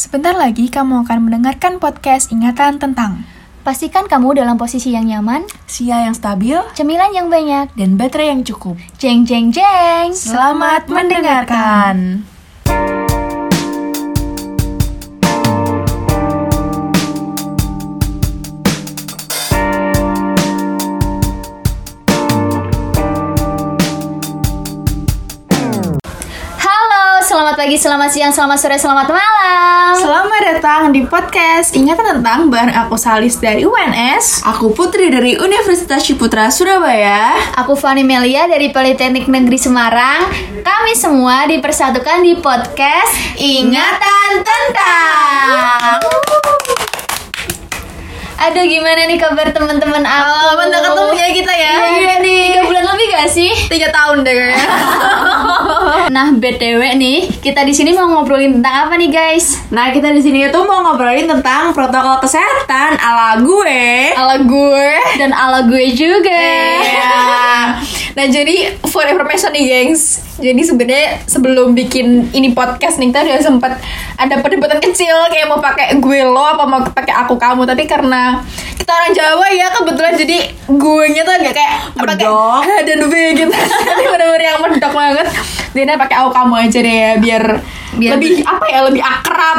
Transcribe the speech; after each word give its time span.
Sebentar 0.00 0.32
lagi 0.32 0.72
kamu 0.72 1.04
akan 1.04 1.28
mendengarkan 1.28 1.76
podcast 1.76 2.32
ingatan 2.32 2.80
tentang 2.80 3.20
Pastikan 3.60 4.08
kamu 4.08 4.40
dalam 4.40 4.56
posisi 4.56 4.96
yang 4.96 5.04
nyaman, 5.04 5.44
Sia 5.68 6.08
yang 6.08 6.16
stabil, 6.16 6.56
cemilan 6.72 7.12
yang 7.12 7.28
banyak, 7.28 7.68
dan 7.76 8.00
baterai 8.00 8.32
yang 8.32 8.40
cukup. 8.40 8.80
jeng 8.96 9.28
jeng 9.28 9.52
jeng. 9.52 10.16
Selamat 10.16 10.88
mendengarkan. 10.88 12.24
Halo, 12.24 12.29
pagi, 27.60 27.76
selamat 27.76 28.08
siang, 28.08 28.32
selamat 28.32 28.56
sore, 28.56 28.80
selamat 28.80 29.12
malam. 29.12 29.92
Selamat 29.92 30.40
datang 30.48 30.96
di 30.96 31.04
podcast 31.04 31.76
ingatan 31.76 32.16
tentang 32.16 32.48
bareng 32.48 32.72
aku 32.72 32.96
Salis 32.96 33.36
dari 33.36 33.68
UNS 33.68 34.48
Aku 34.48 34.72
Putri 34.72 35.12
dari 35.12 35.36
Universitas 35.36 36.00
Ciputra 36.00 36.48
Surabaya. 36.48 37.36
Aku 37.60 37.76
Fani 37.76 38.00
Melia 38.00 38.48
dari 38.48 38.72
Politeknik 38.72 39.28
Negeri 39.28 39.60
Semarang. 39.60 40.32
Kami 40.64 40.96
semua 40.96 41.44
dipersatukan 41.52 42.24
di 42.24 42.40
podcast 42.40 43.12
Ingatan 43.36 44.40
tentang. 44.40 46.00
Aduh 48.40 48.64
gimana 48.64 49.04
nih 49.04 49.20
kabar 49.20 49.52
teman-teman 49.52 50.00
aku? 50.00 50.32
Lama 50.48 50.64
nggak 50.64 50.80
ketemu 50.80 51.12
ya 51.12 51.28
kita 51.28 51.52
ya 51.52 51.72
Iya, 51.76 51.84
iya 51.92 52.16
nih. 52.24 52.40
Tiga 52.56 52.62
bulan 52.64 52.84
lebih 52.88 53.06
gak 53.12 53.28
sih? 53.28 53.52
Tiga 53.68 53.92
tahun 53.92 54.24
deh 54.24 54.32
kayaknya 54.32 54.64
Nah, 56.10 56.34
BTW 56.34 56.98
nih, 56.98 57.18
kita 57.38 57.62
di 57.62 57.70
sini 57.70 57.94
mau 57.94 58.10
ngobrolin 58.10 58.58
tentang 58.58 58.88
apa 58.88 58.98
nih, 58.98 59.10
guys? 59.10 59.62
Nah, 59.70 59.94
kita 59.94 60.10
di 60.10 60.20
sini 60.20 60.46
tuh 60.50 60.66
mau 60.66 60.82
ngobrolin 60.82 61.30
tentang 61.30 61.70
protokol 61.70 62.18
kesehatan 62.22 62.98
ala 62.98 63.38
gue. 63.38 64.12
Ala 64.14 64.42
gue 64.42 64.90
Dan 65.16 65.30
ala 65.30 65.66
gue 65.66 65.94
juga. 65.94 66.44
Iya. 66.82 67.20
Nah 68.18 68.26
jadi 68.26 68.76
for 68.90 69.06
information 69.06 69.54
nih 69.54 69.64
gengs 69.64 70.29
Jadi 70.40 70.62
sebenarnya 70.62 71.08
sebelum 71.22 71.72
bikin 71.72 72.06
ini 72.30 72.50
podcast 72.50 72.96
nih 72.96 73.08
Kita 73.08 73.22
udah 73.22 73.40
sempat 73.40 73.72
ada 74.16 74.40
perdebatan 74.40 74.80
kecil 74.80 75.12
Kayak 75.28 75.46
mau 75.46 75.58
pakai 75.58 75.96
gue 75.96 76.20
lo 76.22 76.40
apa 76.40 76.64
mau 76.64 76.80
pakai 76.82 77.14
aku 77.14 77.36
kamu. 77.36 77.62
Tapi 77.62 77.84
karena 77.84 78.40
kita 78.74 78.90
orang 78.90 79.12
Jawa 79.12 79.46
ya 79.50 79.68
kebetulan 79.70 80.14
Jadi 80.14 80.38
gue 80.66 81.04
nya 81.08 81.22
tuh 81.22 81.34
agak 81.34 81.52
kayak 81.52 81.72
apa, 81.92 82.10
kayak 82.10 82.24
Medok. 82.24 82.60
H 82.60 82.68
dan 82.88 83.00
V 83.04 83.14
gitu 83.36 83.52
Jadi 83.52 84.04
bener-bener 84.06 84.42
yang 84.42 84.58
medok 84.58 84.92
banget. 84.92 85.26
Jadi 85.70 85.92
pakai 85.94 86.16
aku 86.18 86.30
kamu 86.30 86.54
aja 86.58 86.78
deh 86.80 86.96
ya 86.96 87.12
Biar, 87.16 87.44
Biar- 87.94 88.12
lebih 88.16 88.32
apa 88.42 88.64
ya 88.66 88.80
lebih 88.82 89.02
akrab. 89.02 89.58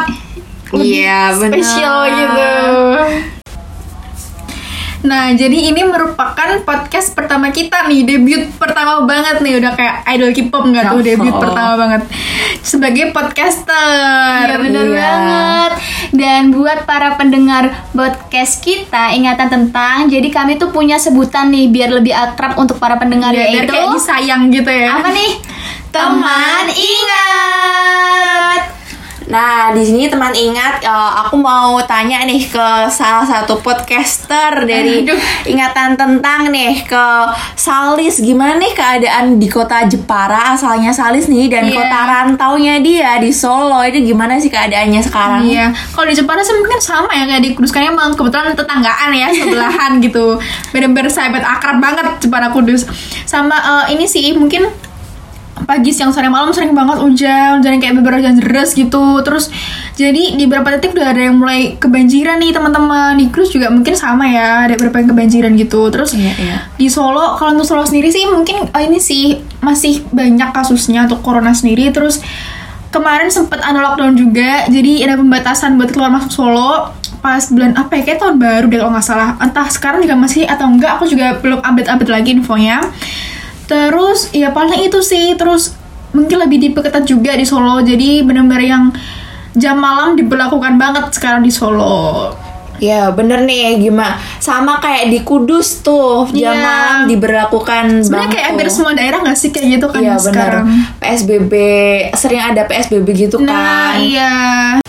Lebih 0.71 0.87
Iya, 0.87 1.35
bener. 1.35 1.51
spesial 1.51 1.97
gitu 2.09 3.40
Nah, 5.01 5.33
jadi 5.33 5.57
ini 5.67 5.81
merupakan 5.81 6.61
podcast 6.61 7.11
pertama 7.11 7.49
kita 7.49 7.83
nih, 7.83 8.05
debut 8.05 8.53
pertama 8.55 9.01
banget 9.01 9.41
nih, 9.41 9.57
udah 9.57 9.73
kayak 9.73 9.95
idol 10.07 10.29
K-pop 10.29 10.63
nggak 10.63 10.85
tuh 10.85 10.93
Oh. 10.93 11.01
debut 11.01 11.33
pertama 11.33 11.73
banget 11.75 12.01
sebagai 12.61 13.09
podcaster. 13.09 14.45
Iya 14.45 14.57
bener 14.57 14.85
Iya. 14.85 14.93
banget 14.93 15.71
Dan 16.11 16.51
buat 16.51 16.83
para 16.83 17.15
pendengar 17.15 17.63
podcast 17.89 18.59
kita 18.59 19.11
Ingatan 19.11 19.47
tentang 19.47 20.05
Jadi 20.05 20.27
kami 20.27 20.55
tuh 20.55 20.67
punya 20.67 20.97
sebutan 20.97 21.47
nih 21.47 21.65
Biar 21.67 21.89
lebih 21.89 22.11
akrab 22.11 22.53
untuk 22.55 22.75
para 22.75 22.95
pendengar 22.95 23.31
Iya, 23.31 23.47
yaitu 23.63 23.71
kayak 23.71 23.89
disayang 23.91 24.49
gitu 24.49 24.67
ya. 24.67 24.97
Apa 24.97 25.09
nih? 25.09 25.31
Teman 25.89 26.65
ingat 26.69 28.61
Nah, 29.31 29.71
di 29.71 29.79
sini 29.79 30.11
teman 30.11 30.35
ingat, 30.35 30.83
eh, 30.83 31.11
aku 31.23 31.39
mau 31.39 31.79
tanya 31.87 32.27
nih 32.27 32.51
ke 32.51 32.67
salah 32.91 33.23
satu 33.23 33.63
podcaster 33.63 34.67
dari 34.67 35.07
Aduh. 35.07 35.15
ingatan 35.47 35.95
tentang 35.95 36.51
nih 36.51 36.83
ke 36.83 37.05
Salis. 37.55 38.19
Gimana 38.19 38.59
nih 38.59 38.75
keadaan 38.75 39.39
di 39.39 39.47
kota 39.47 39.87
Jepara 39.87 40.51
asalnya 40.51 40.91
Salis 40.91 41.31
nih 41.31 41.47
dan 41.47 41.63
Iya. 41.63 41.79
kota 41.79 41.99
rantaunya 42.03 42.83
dia 42.83 43.23
di 43.23 43.31
Solo 43.31 43.79
itu 43.87 44.03
gimana 44.03 44.35
sih 44.35 44.51
keadaannya 44.51 44.99
sekarang? 44.99 45.47
Iya, 45.47 45.71
kalau 45.95 46.11
di 46.11 46.15
Jepara 46.19 46.43
sih 46.43 46.51
mungkin 46.51 46.83
sama 46.83 47.15
ya 47.15 47.23
kayak 47.23 47.41
di 47.41 47.49
Kudus 47.55 47.71
kan 47.71 47.87
emang 47.87 48.11
kebetulan 48.11 48.51
tetanggaan 48.51 49.15
ya 49.15 49.31
sebelahan 49.31 50.03
gitu, 50.03 50.35
bener-bener 50.75 51.07
sahabat 51.07 51.39
akrab 51.39 51.79
banget 51.79 52.19
Jepara 52.19 52.51
Kudus. 52.51 52.83
Sama 53.23 53.55
eh, 53.55 53.95
ini 53.95 54.03
sih 54.03 54.35
mungkin 54.35 54.67
pagi 55.65 55.91
siang 55.91 56.15
sore 56.15 56.27
malam 56.27 56.49
sering 56.55 56.71
banget 56.71 57.01
hujan, 57.01 57.59
hujan 57.59 57.79
kayak 57.81 57.95
beberapa 57.99 58.21
hujan 58.21 58.37
deras 58.39 58.73
gitu. 58.73 59.19
Terus 59.25 59.51
jadi 59.97 60.35
di 60.39 60.43
beberapa 60.47 60.77
titik 60.77 60.97
udah 60.97 61.11
ada 61.13 61.21
yang 61.29 61.37
mulai 61.37 61.75
kebanjiran 61.75 62.39
nih 62.39 62.51
teman-teman. 62.55 63.17
Di 63.17 63.29
Kudus 63.31 63.51
juga 63.53 63.69
mungkin 63.69 63.93
sama 63.97 64.29
ya, 64.29 64.69
ada 64.69 64.75
beberapa 64.77 65.01
yang 65.03 65.09
kebanjiran 65.13 65.51
gitu. 65.57 65.81
Terus 65.91 66.13
Iya, 66.15 66.33
iya. 66.37 66.57
di 66.75 66.87
Solo 66.91 67.39
kalau 67.39 67.55
untuk 67.55 67.65
Solo 67.65 67.83
sendiri 67.87 68.11
sih 68.11 68.27
mungkin 68.27 68.67
eh, 68.67 68.83
ini 68.85 68.99
sih 69.01 69.39
masih 69.63 70.05
banyak 70.11 70.51
kasusnya 70.51 71.05
untuk 71.07 71.21
corona 71.23 71.53
sendiri 71.53 71.93
terus 71.93 72.19
kemarin 72.91 73.31
sempet 73.31 73.63
ada 73.63 73.79
lockdown 73.79 74.13
juga 74.19 74.67
jadi 74.67 75.07
ada 75.07 75.15
pembatasan 75.17 75.79
buat 75.79 75.95
keluar 75.95 76.11
masuk 76.11 76.31
Solo 76.33 76.91
pas 77.21 77.45
bulan 77.53 77.77
apa 77.77 78.01
ya 78.01 78.03
kayak 78.03 78.19
tahun 78.19 78.35
baru 78.41 78.65
deh 78.67 78.81
kalau 78.81 78.91
nggak 78.97 79.05
salah 79.05 79.37
entah 79.37 79.69
sekarang 79.69 80.01
juga 80.01 80.17
masih 80.17 80.43
atau 80.49 80.65
enggak 80.65 80.97
aku 80.97 81.05
juga 81.05 81.37
belum 81.37 81.61
update-update 81.61 82.11
lagi 82.11 82.29
infonya 82.33 82.81
terus 83.71 84.27
ya 84.31 84.51
paling 84.51 84.83
itu 84.83 84.99
sih. 84.99 85.31
Terus 85.33 85.71
mungkin 86.11 86.37
lebih 86.37 86.59
diperketat 86.61 87.07
juga 87.07 87.31
di 87.33 87.47
Solo. 87.47 87.79
Jadi 87.79 88.19
benar-benar 88.19 88.59
yang 88.59 88.83
jam 89.53 89.75
malam 89.75 90.13
diberlakukan 90.13 90.75
banget 90.75 91.07
sekarang 91.11 91.39
di 91.39 91.49
Solo. 91.49 92.35
Ya 92.81 93.13
bener 93.13 93.45
nih 93.45 93.77
gimana 93.79 94.17
sama 94.41 94.81
kayak 94.81 95.13
di 95.13 95.21
Kudus 95.21 95.85
tuh 95.85 96.25
jam 96.33 96.49
Iya. 96.49 96.65
malam 96.65 96.97
diberlakukan 97.05 98.01
sebenarnya 98.01 98.29
kayak 98.33 98.45
hampir 98.49 98.67
semua 98.73 98.97
daerah 98.97 99.21
nggak 99.21 99.37
sih 99.37 99.53
kayak 99.53 99.77
gitu 99.77 99.85
kan 99.85 100.01
benar 100.01 100.17
sekarang? 100.17 100.65
PSBB 100.97 101.53
sering 102.17 102.41
ada 102.41 102.65
PSBB 102.65 103.07
gitu 103.13 103.37
Nah, 103.37 103.53
kan. 103.93 104.01
iya. 104.01 104.80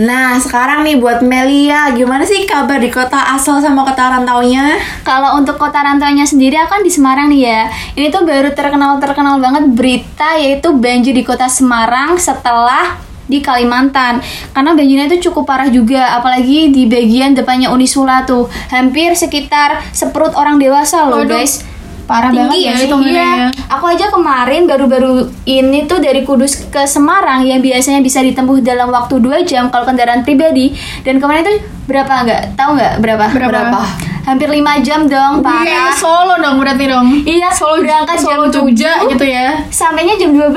Nah 0.00 0.40
sekarang 0.40 0.88
nih 0.88 0.96
buat 0.96 1.20
Melia 1.20 1.92
gimana 1.92 2.24
sih 2.24 2.48
kabar 2.48 2.80
di 2.80 2.88
kota 2.88 3.36
asal 3.36 3.60
sama 3.60 3.84
kota 3.84 4.08
rantaunya? 4.08 4.80
Kalau 5.04 5.36
untuk 5.36 5.60
kota 5.60 5.84
rantaunya 5.84 6.24
sendiri 6.24 6.56
akan 6.56 6.80
di 6.80 6.88
Semarang 6.88 7.28
nih 7.28 7.42
ya. 7.44 7.62
Ini 7.92 8.08
tuh 8.08 8.24
baru 8.24 8.56
terkenal-terkenal 8.56 9.36
banget 9.36 9.64
berita 9.76 10.40
yaitu 10.40 10.72
banjir 10.72 11.12
di 11.12 11.20
kota 11.20 11.44
Semarang 11.44 12.16
setelah 12.16 12.96
di 13.28 13.44
Kalimantan. 13.44 14.20
Karena 14.52 14.72
banjirnya 14.76 15.06
itu 15.12 15.30
cukup 15.30 15.48
parah 15.48 15.68
juga, 15.72 16.16
apalagi 16.16 16.68
di 16.68 16.84
bagian 16.84 17.32
depannya 17.32 17.72
Unisula 17.72 18.28
tuh. 18.28 18.48
Hampir 18.68 19.16
sekitar 19.16 19.80
seperut 19.92 20.36
orang 20.36 20.60
dewasa 20.60 21.08
loh, 21.08 21.24
Waduh, 21.24 21.40
guys. 21.40 21.64
Parah 22.02 22.28
Tinggi 22.28 22.42
banget 22.42 22.58
ya 22.58 22.72
sih? 22.74 22.84
itu 22.84 22.94
Iya. 22.94 23.00
ngerinya. 23.00 23.46
Aku 23.70 23.84
aja 23.86 24.06
kemarin 24.06 24.62
baru-baru 24.64 25.12
ini 25.44 25.84
tuh 25.84 25.98
dari 25.98 26.22
Kudus 26.22 26.66
ke 26.66 26.84
Semarang 26.84 27.42
yang 27.42 27.58
biasanya 27.58 27.98
bisa 27.98 28.18
ditempuh 28.18 28.60
dalam 28.60 28.88
waktu 28.88 29.16
2 29.16 29.42
jam 29.42 29.68
kalau 29.68 29.84
kendaraan 29.84 30.20
pribadi 30.20 30.74
dan 31.00 31.16
kemarin 31.16 31.42
itu 31.42 31.54
berapa 31.84 32.04
nggak 32.22 32.42
tahu 32.52 32.70
nggak 32.74 32.94
berapa 32.98 33.24
Berapa? 33.28 33.80
hampir 34.22 34.46
5 34.46 34.60
jam 34.80 35.00
dong 35.04 35.40
Iya, 35.40 35.42
parah 35.42 35.90
Solo 35.92 36.34
dong 36.36 36.56
berarti 36.56 36.84
dong. 36.84 37.06
iya 37.24 37.48
Solo 37.50 37.80
berangkat 37.80 38.16
Solo 38.16 38.46
jam 38.46 38.62
Jogja 38.62 38.92
7, 39.00 39.10
gitu 39.10 39.24
ya. 39.24 39.46
sampainya 39.68 40.14
jam 40.14 40.30
12 40.30 40.54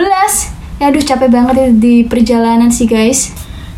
ya 0.75 0.85
aduh 0.85 0.99
capek 0.99 1.29
banget 1.29 1.55
ya 1.55 1.67
di 1.71 2.03
perjalanan 2.03 2.67
sih 2.67 2.83
guys 2.83 3.31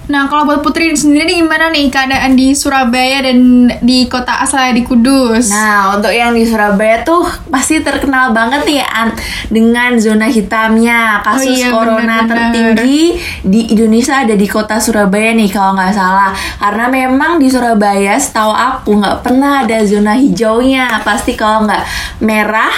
Nah, 0.07 0.25
kalau 0.25 0.47
buat 0.47 0.63
Putri 0.63 0.95
sendiri 0.95 1.27
nih 1.27 1.43
gimana 1.43 1.67
nih 1.67 1.91
keadaan 1.91 2.33
di 2.33 2.55
Surabaya 2.55 3.19
dan 3.19 3.67
di 3.83 4.07
kota 4.07 4.39
asalnya 4.39 4.79
di 4.79 4.83
Kudus? 4.83 5.51
Nah 5.51 5.91
untuk 5.93 6.11
yang 6.11 6.31
di 6.31 6.47
Surabaya 6.47 7.03
tuh 7.03 7.27
pasti 7.47 7.83
terkenal 7.83 8.31
banget 8.31 8.63
ya 8.79 8.87
An, 8.87 9.11
dengan 9.47 9.99
zona 9.99 10.27
hitamnya 10.27 11.19
kasus 11.21 11.47
Oh 11.47 11.59
iya, 11.59 11.67
corona 11.71 12.23
benar-benar. 12.23 12.75
tertinggi 12.79 13.03
di 13.43 13.61
Indonesia 13.71 14.23
ada 14.23 14.31
di 14.31 14.47
kota 14.47 14.79
Surabaya 14.79 15.35
nih 15.35 15.51
kalau 15.51 15.75
nggak 15.75 15.91
salah 15.91 16.31
karena 16.57 16.85
memang 16.87 17.31
di 17.35 17.47
Surabaya 17.47 18.15
setahu 18.15 18.51
aku 18.51 18.89
nggak 18.97 19.17
pernah 19.21 19.67
ada 19.67 19.83
zona 19.83 20.15
hijaunya 20.15 20.87
pasti 21.03 21.35
kalau 21.35 21.67
nggak 21.67 21.83
merah 22.23 22.71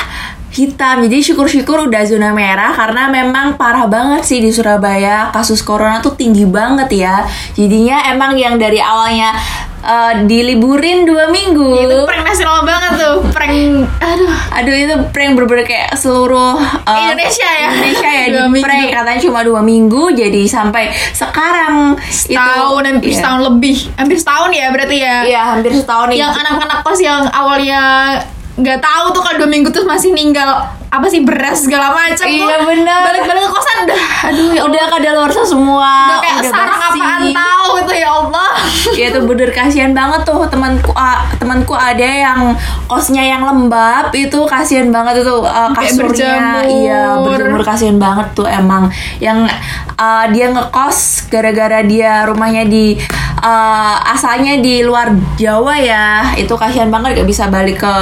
hitam. 0.53 1.05
Jadi 1.05 1.17
syukur-syukur 1.21 1.89
udah 1.89 2.01
zona 2.05 2.33
merah 2.33 2.73
karena 2.73 3.09
memang 3.09 3.55
parah 3.55 3.85
banget 3.85 4.25
sih 4.25 4.39
di 4.41 4.49
Surabaya. 4.49 5.29
Kasus 5.29 5.61
corona 5.61 6.01
tuh 6.01 6.17
tinggi 6.17 6.45
banget 6.49 6.89
ya. 6.93 7.15
Jadinya 7.53 8.09
emang 8.09 8.33
yang 8.33 8.57
dari 8.57 8.81
awalnya 8.81 9.37
eh, 9.85 10.13
diliburin 10.25 11.05
dua 11.05 11.29
minggu. 11.29 11.85
Itu 11.85 11.97
prank 12.09 12.23
nasional 12.25 12.65
banget 12.65 12.91
tuh, 12.97 13.17
prank 13.29 13.85
aduh. 14.01 14.33
Aduh 14.57 14.75
itu 14.75 14.95
prank 15.13 15.37
bener-bener 15.37 15.65
kayak 15.69 15.93
seluruh 15.95 16.57
uh, 16.57 16.97
Indonesia 16.97 17.49
ya? 17.49 17.69
Indonesia 17.77 18.09
ya. 18.09 18.25
Di 18.33 18.39
minggu. 18.49 18.65
prank 18.65 18.85
katanya 18.89 19.19
cuma 19.21 19.39
dua 19.45 19.61
minggu. 19.61 20.03
Jadi 20.17 20.49
sampai 20.49 20.89
sekarang 21.13 21.93
setahun 22.09 22.81
itu 22.81 22.89
hampir 22.89 23.11
iya. 23.13 23.17
setahun 23.21 23.41
lebih, 23.53 23.77
hampir 23.95 24.17
setahun 24.17 24.49
ya 24.49 24.65
berarti 24.73 24.97
ya. 24.97 25.17
Iya 25.29 25.41
hampir 25.55 25.71
setahun 25.77 26.07
Yang 26.17 26.33
anak-anak 26.41 26.79
kos 26.81 26.99
yang 26.99 27.23
awalnya 27.29 27.81
nggak 28.59 28.79
tahu 28.79 29.05
tuh 29.09 29.21
kalau 29.21 29.37
dua 29.37 29.49
minggu 29.49 29.69
terus 29.69 29.83
masih 29.83 30.11
ninggal 30.11 30.49
apa 30.85 31.05
sih 31.05 31.21
beras 31.21 31.63
segala 31.63 31.89
macam 31.89 32.25
Iya, 32.25 32.59
bener. 32.61 33.01
balik-balik 33.03 33.41
ke 33.41 33.51
kosan 33.51 33.77
udah 33.85 34.01
aduh 34.25 34.49
ya 34.51 34.61
udah 34.63 34.81
Allah. 34.81 34.91
kadaluarsa 34.91 35.41
semua 35.43 35.91
udah 36.09 36.19
kayak 36.19 36.43
sarang 36.45 36.75
basi. 36.75 36.97
apaan 36.97 37.23
tahu 37.31 37.68
itu 37.89 38.05
ya 38.05 38.09
Allah. 38.13 38.51
Ya 38.99 39.07
tuh 39.15 39.23
bener 39.25 39.49
kasihan 39.49 39.95
banget 39.95 40.27
tuh 40.27 40.43
temanku 40.51 40.91
temanku 41.39 41.71
ada 41.73 42.03
yang 42.03 42.51
kosnya 42.85 43.23
yang 43.23 43.47
lembab 43.47 44.11
itu 44.11 44.43
kasihan 44.45 44.91
banget 44.91 45.23
itu 45.23 45.35
uh, 45.39 45.71
Sampai 45.71 45.87
kasurnya. 45.87 46.61
iya 46.67 47.01
berjemur 47.23 47.63
kasihan 47.63 47.97
banget 47.97 48.27
tuh 48.37 48.45
emang. 48.45 48.91
Yang 49.23 49.49
uh, 49.97 50.25
dia 50.29 50.51
ngekos 50.51 51.31
gara-gara 51.31 51.79
dia 51.81 52.27
rumahnya 52.27 52.67
di 52.67 52.99
uh, 53.39 53.95
asalnya 54.13 54.59
di 54.59 54.83
luar 54.83 55.15
Jawa 55.39 55.79
ya 55.79 56.35
itu 56.35 56.51
kasihan 56.59 56.91
banget 56.91 57.23
gak 57.23 57.29
bisa 57.29 57.47
balik 57.47 57.79
ke 57.81 57.95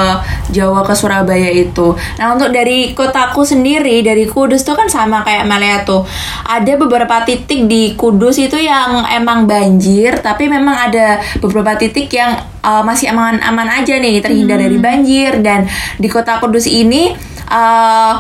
Jawa 0.52 0.82
ke 0.82 0.94
Surabaya 0.98 1.52
itu. 1.54 1.94
Nah 2.18 2.34
untuk 2.34 2.50
dari 2.50 2.96
kotaku 2.98 3.46
sendiri 3.46 4.02
dari 4.02 4.26
Kudus 4.26 4.66
tuh 4.66 4.74
kan 4.74 4.90
sama 4.90 5.22
kayak 5.22 5.46
Melia 5.46 5.84
tuh. 5.86 6.08
Ada 6.48 6.80
beberapa 6.80 7.22
titik 7.28 7.70
di 7.70 7.94
Kudus 7.94 8.40
itu 8.42 8.58
yang 8.58 9.06
emang 9.12 9.46
banjir 9.78 10.18
tapi 10.26 10.50
memang 10.50 10.74
ada 10.90 11.22
beberapa 11.38 11.78
titik 11.78 12.10
yang 12.18 12.34
uh, 12.66 12.82
masih 12.82 13.14
aman-aman 13.14 13.70
aja 13.70 14.02
nih 14.02 14.26
terhindar 14.26 14.58
dari 14.58 14.82
banjir. 14.82 15.38
Dan 15.46 15.70
di 16.02 16.10
kota 16.10 16.42
Kudus 16.42 16.66
ini 16.66 17.14
uh, 17.54 18.18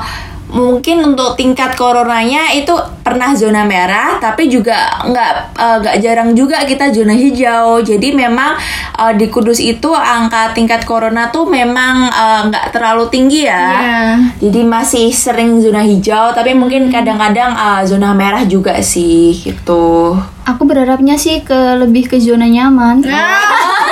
mungkin 0.48 1.04
untuk 1.04 1.36
tingkat 1.36 1.76
coronanya 1.76 2.56
itu 2.56 2.72
pernah 3.04 3.36
zona 3.36 3.68
merah 3.68 4.16
tapi 4.20 4.48
juga 4.48 5.04
nggak 5.04 5.32
eh, 5.60 5.76
nggak 5.84 5.98
jarang 6.00 6.32
juga 6.36 6.64
kita 6.64 6.92
zona 6.96 7.12
hijau. 7.12 7.84
Jadi 7.84 8.16
memang 8.16 8.56
eh, 8.96 9.14
di 9.20 9.28
Kudus 9.28 9.60
itu 9.60 9.92
angka 9.92 10.56
tingkat 10.56 10.88
corona 10.88 11.28
tuh 11.32 11.48
memang 11.52 12.08
eh, 12.08 12.42
nggak 12.48 12.72
terlalu 12.72 13.12
tinggi 13.12 13.44
ya. 13.48 13.56
Iya. 13.68 14.04
jadi 14.40 14.62
masih 14.64 15.12
sering 15.12 15.60
zona 15.60 15.84
hijau 15.84 16.32
tapi 16.32 16.56
mungkin 16.56 16.88
kadang-kadang 16.88 17.52
eh, 17.52 17.82
zona 17.84 18.16
merah 18.16 18.48
juga 18.48 18.80
sih 18.80 19.36
gitu 19.36 20.16
Aku 20.48 20.64
berharapnya 20.64 21.20
sih 21.20 21.44
ke 21.44 21.76
lebih 21.76 22.08
ke 22.08 22.18
zona 22.24 22.48
nyaman. 22.48 23.04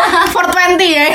Nah, 0.06 0.30
420 0.32 0.86
ya. 0.86 1.08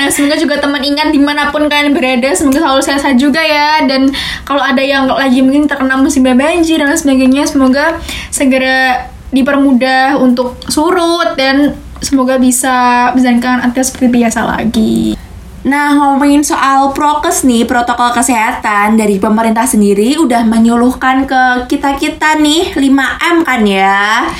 nah, 0.00 0.08
semoga 0.08 0.34
juga 0.40 0.56
teman 0.58 0.80
ingat 0.80 1.12
di 1.12 1.20
mana 1.20 1.52
pun 1.52 1.68
kalian 1.68 1.92
berada, 1.92 2.32
semoga 2.32 2.64
selalu 2.64 2.82
sehat 2.82 3.14
juga 3.20 3.38
ya. 3.44 3.84
Dan 3.84 4.08
kalau 4.48 4.64
ada 4.64 4.80
yang 4.80 5.04
lagi 5.06 5.44
mungkin 5.44 5.68
terkena 5.68 6.00
musibah 6.00 6.32
banjir 6.32 6.80
dan 6.80 6.96
sebagainya, 6.96 7.44
semoga 7.44 8.00
segera 8.32 9.12
dipermudah 9.28 10.16
untuk 10.18 10.56
surut 10.72 11.36
dan 11.36 11.76
semoga 12.00 12.40
bisa 12.40 13.10
menjalankan 13.12 13.68
aktivitas 13.68 13.92
seperti 13.92 14.08
biasa 14.08 14.40
lagi. 14.48 15.27
Nah, 15.66 15.90
ngomongin 15.98 16.46
soal 16.46 16.94
prokes 16.94 17.42
nih, 17.42 17.66
protokol 17.66 18.14
kesehatan 18.14 18.94
dari 18.94 19.18
pemerintah 19.18 19.66
sendiri 19.66 20.14
udah 20.14 20.46
menyuluhkan 20.46 21.26
ke 21.26 21.66
kita-kita 21.66 22.38
nih 22.38 22.78
5M 22.78 23.36
kan 23.42 23.62
ya. 23.66 24.30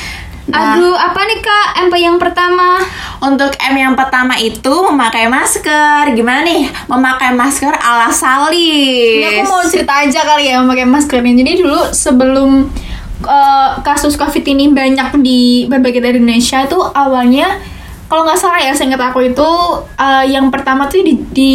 Nah, 0.49 0.79
Aduh, 0.79 0.97
apa 0.97 1.21
nih 1.29 1.45
kak? 1.45 1.67
MP 1.91 1.95
yang 2.01 2.17
pertama. 2.17 2.81
untuk 3.19 3.51
M 3.59 3.75
yang 3.75 3.99
pertama 3.99 4.39
itu 4.39 4.71
memakai 4.71 5.27
masker. 5.27 6.15
Gimana 6.15 6.47
nih? 6.47 6.71
Memakai 6.87 7.35
masker 7.35 7.75
ala 7.75 8.09
salis. 8.15 9.19
Ini 9.21 9.43
aku 9.43 9.51
mau 9.51 9.61
cerita 9.67 10.07
aja 10.07 10.23
kali 10.23 10.49
ya 10.49 10.63
memakai 10.63 10.87
masker 10.87 11.21
ini. 11.21 11.43
Jadi 11.43 11.53
dulu 11.67 11.83
sebelum 11.93 12.71
eh, 13.27 13.71
kasus 13.83 14.15
COVID 14.15 14.45
ini 14.47 14.71
banyak 14.71 15.19
di 15.21 15.67
berbagai 15.67 15.99
daerah 16.01 16.17
Indonesia 16.17 16.65
itu 16.65 16.79
awalnya 16.95 17.59
kalau 18.09 18.25
nggak 18.25 18.41
salah 18.41 18.57
ya, 18.57 18.73
seingat 18.73 18.99
aku 18.99 19.21
itu 19.21 19.51
eh, 20.01 20.25
yang 20.33 20.49
pertama 20.49 20.89
tuh 20.89 21.05
di, 21.05 21.21
di 21.29 21.53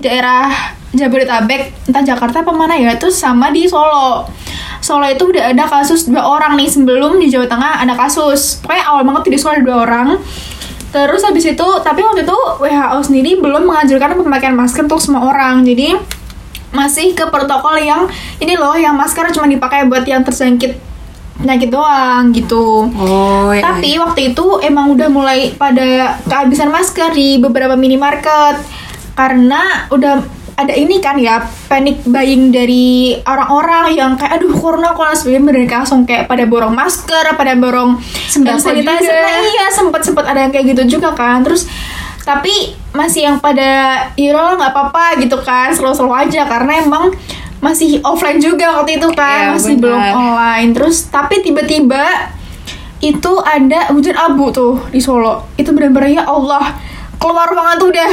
daerah 0.00 0.48
Jabodetabek, 0.90 1.86
entah 1.86 2.02
Jakarta 2.02 2.42
apa 2.42 2.50
mana 2.50 2.74
ya, 2.74 2.96
itu 2.96 3.12
sama 3.12 3.52
di 3.52 3.68
Solo. 3.68 4.26
Solo 4.80 5.06
itu 5.06 5.28
udah 5.28 5.52
ada 5.52 5.68
kasus 5.68 6.08
dua 6.08 6.24
orang 6.24 6.56
nih 6.58 6.66
sebelum 6.66 7.20
di 7.20 7.30
Jawa 7.30 7.46
Tengah 7.46 7.84
ada 7.84 7.94
kasus. 7.94 8.58
Pokoknya 8.64 8.84
awal 8.90 9.06
banget 9.06 9.30
di 9.30 9.38
Solo 9.38 9.60
ada 9.60 9.62
dua 9.62 9.78
orang. 9.86 10.08
Terus 10.90 11.22
habis 11.22 11.46
itu, 11.46 11.68
tapi 11.86 12.02
waktu 12.02 12.26
itu 12.26 12.38
WHO 12.58 12.98
sendiri 13.06 13.38
belum 13.38 13.70
menganjurkan 13.70 14.18
pemakaian 14.18 14.56
masker 14.58 14.90
untuk 14.90 14.98
semua 14.98 15.30
orang. 15.30 15.62
Jadi 15.62 15.94
masih 16.74 17.14
ke 17.14 17.22
protokol 17.30 17.78
yang 17.78 18.10
ini 18.42 18.58
loh, 18.58 18.74
yang 18.74 18.98
masker 18.98 19.30
cuma 19.30 19.46
dipakai 19.46 19.86
buat 19.86 20.02
yang 20.02 20.26
terjangkit 20.26 20.89
penyakit 21.40 21.70
doang 21.72 22.30
gitu. 22.36 22.86
Oh, 22.92 23.50
iya. 23.50 23.64
Tapi 23.64 23.96
waktu 23.96 24.20
itu 24.36 24.46
emang 24.60 24.92
udah 24.92 25.08
mulai 25.08 25.52
pada 25.56 26.20
kehabisan 26.28 26.68
masker 26.68 27.10
di 27.16 27.40
beberapa 27.40 27.74
minimarket 27.74 28.60
karena 29.16 29.88
udah 29.92 30.40
ada 30.60 30.76
ini 30.76 31.00
kan 31.00 31.16
ya 31.16 31.40
panic 31.72 32.04
buying 32.04 32.52
dari 32.52 33.16
orang-orang 33.24 33.96
yang 33.96 34.12
kayak 34.20 34.36
aduh 34.36 34.52
corona 34.52 34.92
corona 34.92 35.16
sebelumnya 35.16 35.56
bener 35.56 35.80
langsung 35.80 36.04
kayak 36.04 36.28
pada 36.28 36.44
borong 36.44 36.76
masker, 36.76 37.32
pada 37.32 37.56
borong 37.56 37.96
Sembako 38.28 38.60
sanitizer. 38.60 39.08
juga. 39.08 39.24
Nah, 39.24 39.40
iya 39.40 39.66
sempet 39.72 40.02
sempet 40.04 40.24
ada 40.28 40.44
yang 40.44 40.52
kayak 40.52 40.76
gitu 40.76 41.00
juga 41.00 41.16
kan. 41.16 41.40
Terus 41.40 41.64
tapi 42.20 42.76
masih 42.92 43.32
yang 43.32 43.36
pada 43.40 44.04
Iro 44.20 44.60
nggak 44.60 44.72
apa-apa 44.76 45.16
gitu 45.24 45.40
kan 45.40 45.72
slow-slow 45.72 46.12
aja 46.12 46.44
karena 46.44 46.84
emang 46.84 47.08
masih 47.60 48.00
offline 48.00 48.40
juga 48.40 48.72
waktu 48.80 48.96
itu 48.96 49.08
kan 49.12 49.52
Iya, 49.52 49.56
masih 49.56 49.74
benar. 49.76 49.84
belum 49.84 50.02
online. 50.16 50.70
Terus 50.72 50.96
tapi 51.12 51.44
tiba-tiba 51.44 52.04
itu 53.00 53.32
ada 53.40 53.88
hujan 53.92 54.16
abu 54.16 54.48
tuh 54.52 54.80
di 54.88 55.00
Solo. 55.00 55.48
Itu 55.60 55.72
bener-bener 55.76 56.20
ya 56.20 56.24
Allah 56.24 56.76
keluar 57.20 57.48
ruangan 57.52 57.76
tuh 57.76 57.88
udah 57.92 58.12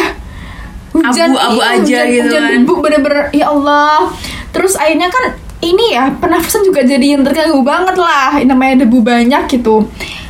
hujan. 0.96 1.32
Abu-abu 1.32 1.60
iya, 1.60 1.68
aja 1.80 1.80
hujan, 1.80 2.06
gitu 2.12 2.28
hujan 2.28 2.44
kan. 2.44 2.52
debu 2.60 2.74
bener-bener 2.84 3.22
ya 3.32 3.46
Allah. 3.48 4.12
Terus 4.52 4.74
akhirnya 4.76 5.08
kan 5.08 5.24
ini 5.58 5.96
ya 5.96 6.12
pernafasan 6.14 6.62
juga 6.68 6.84
jadi 6.84 7.18
yang 7.18 7.24
terganggu 7.24 7.64
banget 7.64 7.96
lah. 7.96 8.36
Namanya 8.44 8.84
debu 8.84 9.00
banyak 9.00 9.48
gitu. 9.48 9.88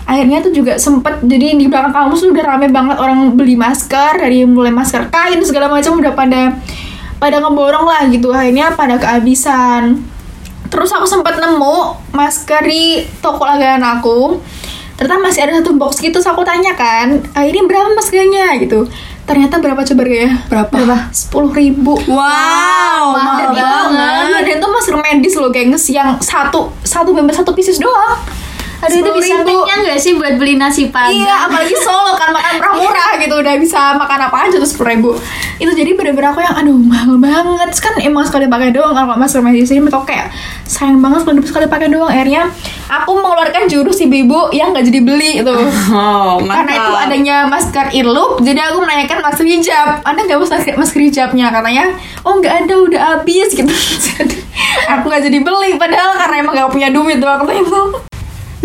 Akhirnya 0.07 0.39
tuh 0.39 0.55
juga 0.55 0.79
sempet 0.79 1.19
jadi 1.25 1.57
di 1.57 1.67
belakang 1.67 1.91
kampus 1.91 2.23
tuh 2.23 2.31
udah 2.31 2.45
rame 2.55 2.71
banget 2.71 2.95
orang 2.95 3.35
beli 3.35 3.59
masker 3.59 4.21
dari 4.21 4.47
mulai 4.47 4.71
masker 4.71 5.11
kain 5.11 5.41
segala 5.43 5.67
macam 5.67 5.99
udah 5.99 6.13
pada 6.15 6.55
pada 7.17 7.41
ngeborong 7.41 7.85
lah 7.85 8.05
gitu. 8.07 8.29
Akhirnya 8.29 8.73
pada 8.73 8.95
kehabisan. 8.95 10.01
Terus 10.67 10.91
aku 10.91 11.07
sempat 11.07 11.37
nemu 11.37 11.77
masker 12.11 12.61
di 12.63 13.01
toko 13.19 13.43
langganan 13.43 13.99
aku. 13.99 14.37
Ternyata 14.97 15.21
masih 15.21 15.41
ada 15.45 15.61
satu 15.61 15.77
box 15.77 16.01
gitu 16.01 16.17
terus 16.17 16.25
aku 16.25 16.41
tanya 16.41 16.73
kan 16.73 17.21
"Ah, 17.37 17.45
ini 17.45 17.61
berapa 17.63 17.93
maskernya? 17.93 18.57
Gitu. 18.57 18.81
Ternyata 19.27 19.59
berapa 19.59 19.83
coba 19.83 20.03
ya 20.07 20.31
Berapa? 20.47 21.11
sepuluh 21.11 21.51
ribu. 21.51 21.93
Wow, 22.07 23.13
mahal 23.13 23.51
dan 23.53 23.59
itu 23.59 23.61
banget. 23.61 24.43
dan 24.47 24.55
itu 24.57 24.67
masker 24.71 24.95
medis 24.97 25.33
loh 25.35 25.51
gengs 25.51 25.85
yang 25.91 26.15
satu 26.17 26.71
satu 26.81 27.13
bember 27.13 27.35
satu 27.35 27.53
pieces 27.53 27.77
doang 27.77 28.17
Aduh 28.77 28.97
itu 29.01 29.09
bisa 29.17 29.41
10.000. 29.41 29.47
kenyang 29.47 29.79
nggak 29.89 29.99
sih 29.99 30.11
buat 30.13 30.33
beli 30.37 30.53
nasi 30.53 30.93
padang? 30.93 31.17
Iya, 31.17 31.49
apalagi 31.49 31.75
Solo 31.81 32.13
kan 32.13 32.29
makan 32.29 32.53
murah-murah 32.61 33.09
gitu 33.17 33.35
udah 33.41 33.55
bisa 33.57 33.97
makan 33.97 34.19
apa 34.29 34.37
aja 34.45 34.55
tuh 34.61 34.69
sepuluh 34.69 34.89
ribu. 34.93 35.09
Itu 35.57 35.73
jadi 35.73 35.97
bener-bener 35.97 36.29
aku 36.29 36.45
yang 36.45 36.53
aduh 36.53 36.77
mahal 36.77 37.17
banget. 37.17 37.73
Terus 37.73 37.81
kan 37.81 37.93
emang 37.99 38.23
sekali 38.29 38.45
pakai 38.45 38.69
doang 38.69 38.93
kalau 38.93 39.17
masker 39.17 39.41
medis 39.41 39.73
ini 39.73 39.81
menurut 39.81 40.05
aku 40.05 40.13
kayak 40.13 40.29
sayang 40.69 41.01
banget 41.01 41.25
sekali 41.25 41.41
sekali 41.41 41.65
pakai 41.65 41.87
doang. 41.89 42.05
Akhirnya 42.07 42.53
aku 42.85 43.11
mengeluarkan 43.17 43.65
jurus 43.65 43.97
ibu-ibu 43.99 44.53
yang 44.53 44.71
nggak 44.71 44.85
jadi 44.85 44.99
beli 45.01 45.31
itu. 45.41 45.55
Oh, 45.97 46.37
Karena 46.43 46.73
itu 46.77 46.93
adanya 46.93 47.37
masker 47.49 47.89
earloop, 47.95 48.43
jadi 48.43 48.69
aku 48.69 48.83
menanyakan 48.83 49.17
masker 49.23 49.45
hijab. 49.47 50.03
Ada 50.05 50.19
nggak 50.27 50.37
masker 50.37 50.75
masker 50.77 50.99
hijabnya? 51.01 51.49
Katanya, 51.49 51.83
oh 52.21 52.37
nggak 52.37 52.67
ada, 52.67 52.75
udah 52.77 53.01
habis 53.17 53.49
gitu. 53.55 53.71
Jadi 54.05 54.37
aku 54.85 55.09
nggak 55.09 55.23
jadi 55.25 55.39
beli, 55.41 55.79
padahal 55.79 56.15
karena 56.19 56.35
emang 56.43 56.53
nggak 56.53 56.69
punya 56.69 56.89
duit 56.93 57.17
waktu 57.17 57.65
itu. 57.65 57.81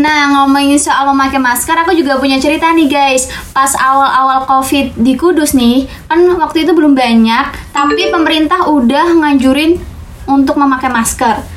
Nah 0.01 0.33
ngomongin 0.33 0.81
soal 0.81 1.05
memakai 1.13 1.37
masker, 1.37 1.77
aku 1.77 1.93
juga 1.93 2.17
punya 2.17 2.41
cerita 2.41 2.73
nih 2.73 2.89
guys. 2.89 3.29
Pas 3.53 3.77
awal-awal 3.77 4.49
covid 4.49 4.97
di 4.97 5.13
Kudus 5.21 5.53
nih, 5.53 5.85
kan 6.09 6.25
waktu 6.41 6.65
itu 6.65 6.73
belum 6.73 6.97
banyak, 6.97 7.73
tapi 7.77 8.09
pemerintah 8.09 8.73
udah 8.73 9.13
nganjurin 9.21 9.77
untuk 10.25 10.57
memakai 10.57 10.89
masker. 10.89 11.52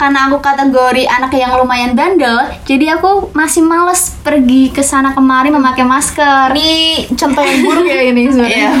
Karena 0.00 0.32
aku 0.32 0.40
kategori 0.40 1.04
anak 1.04 1.36
yang 1.36 1.60
lumayan 1.60 1.92
bandel, 1.92 2.48
jadi 2.64 2.96
aku 2.96 3.36
masih 3.36 3.60
males 3.60 4.16
pergi 4.24 4.72
ke 4.72 4.80
sana 4.80 5.12
kemari 5.12 5.52
memakai 5.52 5.84
masker. 5.84 6.56
Ini 6.56 7.04
contoh 7.12 7.44
yang 7.44 7.60
buruk 7.60 7.84
ya 7.84 8.08
ini 8.08 8.32
sebenarnya. 8.32 8.56
Iya. 8.56 8.72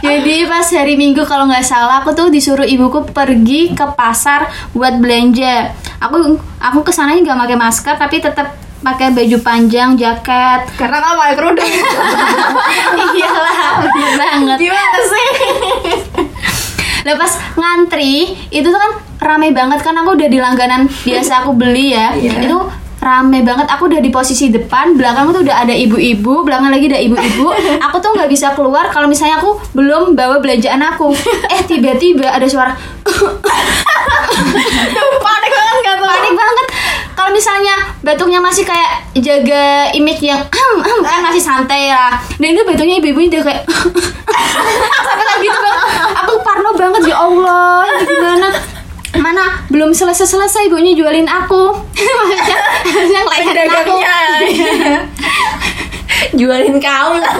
Jadi 0.08 0.48
pas 0.48 0.64
hari 0.64 0.96
Minggu 0.96 1.28
kalau 1.28 1.44
nggak 1.44 1.60
salah 1.60 2.00
aku 2.00 2.16
tuh 2.16 2.32
disuruh 2.32 2.64
ibuku 2.64 3.04
pergi 3.12 3.76
ke 3.76 3.84
pasar 3.92 4.48
buat 4.72 4.96
belanja. 4.96 5.76
Aku 6.00 6.40
aku 6.56 6.80
ke 6.80 6.88
sananya 6.96 7.20
nggak 7.20 7.40
pakai 7.44 7.56
masker 7.60 7.94
tapi 8.00 8.16
tetap 8.24 8.56
pakai 8.80 9.12
baju 9.12 9.36
panjang, 9.44 9.92
jaket. 9.92 10.60
Karena 10.80 11.04
kamu 11.04 11.16
pakai 11.20 11.34
kerudung. 11.36 11.72
Iyalah, 13.20 13.56
bener 13.84 14.12
banget. 14.16 14.56
Gimana 14.56 14.98
sih? 15.04 15.28
Lah 17.06 17.14
pas 17.16 17.32
ngantri 17.56 18.36
itu 18.52 18.66
tuh 18.66 18.80
kan 18.80 18.92
rame 19.20 19.52
banget 19.52 19.80
kan 19.80 19.96
aku 19.96 20.16
udah 20.16 20.28
di 20.28 20.38
langganan 20.40 20.88
biasa 20.88 21.44
aku 21.44 21.56
beli 21.56 21.96
ya. 21.96 22.12
Iya. 22.16 22.44
Itu 22.44 22.58
rame 23.00 23.40
banget 23.40 23.64
aku 23.72 23.88
udah 23.88 24.00
di 24.04 24.12
posisi 24.12 24.52
depan 24.52 24.92
belakang 24.92 25.32
tuh 25.32 25.40
udah 25.40 25.64
ada 25.64 25.72
ibu-ibu 25.72 26.44
belakang 26.44 26.68
lagi 26.68 26.92
ada 26.92 27.00
ibu-ibu 27.00 27.48
aku 27.88 27.96
tuh 27.96 28.12
nggak 28.12 28.28
bisa 28.28 28.52
keluar 28.52 28.92
kalau 28.92 29.08
misalnya 29.08 29.40
aku 29.40 29.56
belum 29.72 30.12
bawa 30.12 30.36
belanjaan 30.44 30.84
aku 30.84 31.08
eh 31.48 31.64
tiba-tiba 31.64 32.28
ada 32.28 32.44
suara 32.44 32.76
Panik 35.20 35.52
banget 35.52 35.76
gak 35.84 35.94
tuh? 36.00 36.06
panik 36.08 36.34
banget 36.36 36.59
kalau 37.20 37.36
misalnya 37.36 37.76
batuknya 38.00 38.40
masih 38.40 38.64
kayak 38.64 39.04
jaga 39.20 39.92
image 39.92 40.24
yang 40.24 40.40
kan 40.48 41.20
masih 41.20 41.44
santai 41.44 41.92
ya. 41.92 42.16
Dan 42.40 42.56
itu 42.56 42.64
batuknya 42.64 42.96
ibu-ibu 42.96 43.28
udah 43.28 43.44
kayak 43.44 43.62
sampai 45.04 45.24
kayak 45.28 45.40
gitu 45.44 45.58
bang 45.60 45.78
aku 46.16 46.32
parno 46.40 46.72
banget 46.72 47.12
ya 47.12 47.20
Allah 47.20 47.84
ini 47.84 48.08
gimana? 48.08 48.48
Mana 49.20 49.44
belum 49.68 49.92
selesai 49.92 50.24
selesai 50.24 50.72
ibunya 50.72 50.96
jualin 50.96 51.28
aku. 51.28 51.76
Maksudnya 52.16 52.56
maksudnya 52.88 53.20
ngelayanin 53.28 53.68
aku. 53.68 53.96
Dagangnya. 54.00 55.00
Jualin 56.40 56.76
lah. 56.80 57.36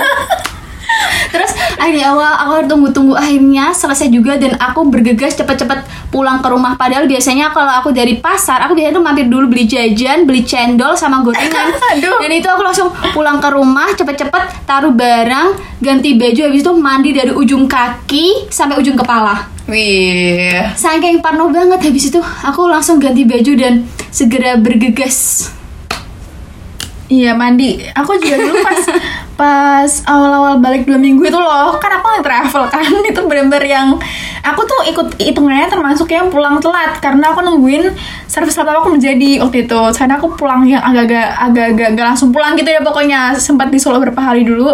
Terus 1.30 1.50
akhirnya 1.78 2.12
awal 2.12 2.32
aku 2.34 2.52
tunggu-tunggu 2.66 3.14
akhirnya 3.14 3.70
selesai 3.70 4.10
juga 4.10 4.36
dan 4.36 4.58
aku 4.58 4.88
bergegas 4.90 5.38
cepet-cepet 5.38 6.10
pulang 6.10 6.42
ke 6.42 6.48
rumah 6.50 6.74
padahal 6.74 7.06
biasanya 7.06 7.54
kalau 7.54 7.70
aku 7.70 7.94
dari 7.94 8.18
pasar 8.18 8.66
aku 8.66 8.74
biasanya 8.74 8.98
tuh 8.98 9.04
mampir 9.04 9.26
dulu 9.30 9.46
beli 9.50 9.64
jajan, 9.70 10.26
beli 10.26 10.42
cendol 10.42 10.98
sama 10.98 11.22
gorengan. 11.22 11.74
Dan 12.22 12.30
itu 12.30 12.48
aku 12.50 12.62
langsung 12.66 12.88
pulang 13.14 13.38
ke 13.38 13.48
rumah 13.52 13.94
cepet-cepet 13.94 14.66
taruh 14.66 14.92
barang, 14.92 15.80
ganti 15.80 16.18
baju 16.18 16.40
habis 16.50 16.60
itu 16.62 16.72
mandi 16.76 17.10
dari 17.14 17.32
ujung 17.32 17.70
kaki 17.70 18.50
sampai 18.50 18.78
ujung 18.78 18.98
kepala. 18.98 19.60
Wih. 19.70 20.74
Saking 20.74 21.22
parno 21.22 21.46
banget 21.54 21.78
habis 21.78 22.10
itu 22.10 22.18
aku 22.18 22.66
langsung 22.66 22.98
ganti 22.98 23.22
baju 23.22 23.52
dan 23.54 23.86
segera 24.10 24.58
bergegas. 24.58 25.50
Iya 27.10 27.34
mandi. 27.34 27.74
Aku 27.90 28.14
juga 28.22 28.38
dulu 28.38 28.62
pas 28.62 28.86
pas 29.34 29.90
awal-awal 30.06 30.62
balik 30.62 30.86
dua 30.86 30.94
minggu 30.94 31.26
itu 31.26 31.34
loh, 31.34 31.74
kan 31.82 31.98
aku 31.98 32.06
yang 32.14 32.22
travel 32.22 32.70
kan 32.70 32.86
itu 33.10 33.20
bener-bener 33.26 33.66
yang 33.66 33.98
aku 34.46 34.62
tuh 34.62 34.80
ikut 34.86 35.18
hitungannya 35.18 35.66
termasuk 35.66 36.06
yang 36.06 36.30
pulang 36.30 36.62
telat 36.62 37.02
karena 37.02 37.34
aku 37.34 37.42
nungguin 37.42 37.90
servis 38.30 38.54
laptop 38.54 38.86
aku 38.86 38.94
menjadi 38.94 39.42
waktu 39.42 39.66
itu. 39.66 39.80
Karena 39.98 40.22
aku 40.22 40.38
pulang 40.38 40.62
yang 40.70 40.86
agak-agak 40.86 41.34
agak-agak 41.66 42.04
langsung 42.14 42.30
pulang 42.30 42.54
gitu 42.54 42.70
ya 42.70 42.78
pokoknya 42.78 43.34
sempat 43.34 43.74
di 43.74 43.82
Solo 43.82 43.98
beberapa 43.98 44.22
hari 44.22 44.46
dulu. 44.46 44.70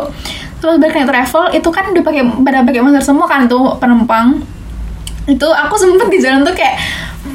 Terus 0.60 0.76
balik 0.76 0.92
naik 0.92 1.08
travel 1.08 1.44
itu 1.56 1.68
kan 1.72 1.88
udah 1.88 2.04
pakai 2.04 2.22
pada 2.44 2.60
pakai 2.68 2.80
masker 2.84 3.04
semua 3.16 3.24
kan 3.24 3.48
tuh 3.48 3.80
penumpang 3.80 4.44
itu 5.26 5.46
aku 5.46 5.74
sempet 5.74 6.06
di 6.06 6.18
jalan 6.18 6.42
tuh 6.42 6.54
kayak 6.54 6.78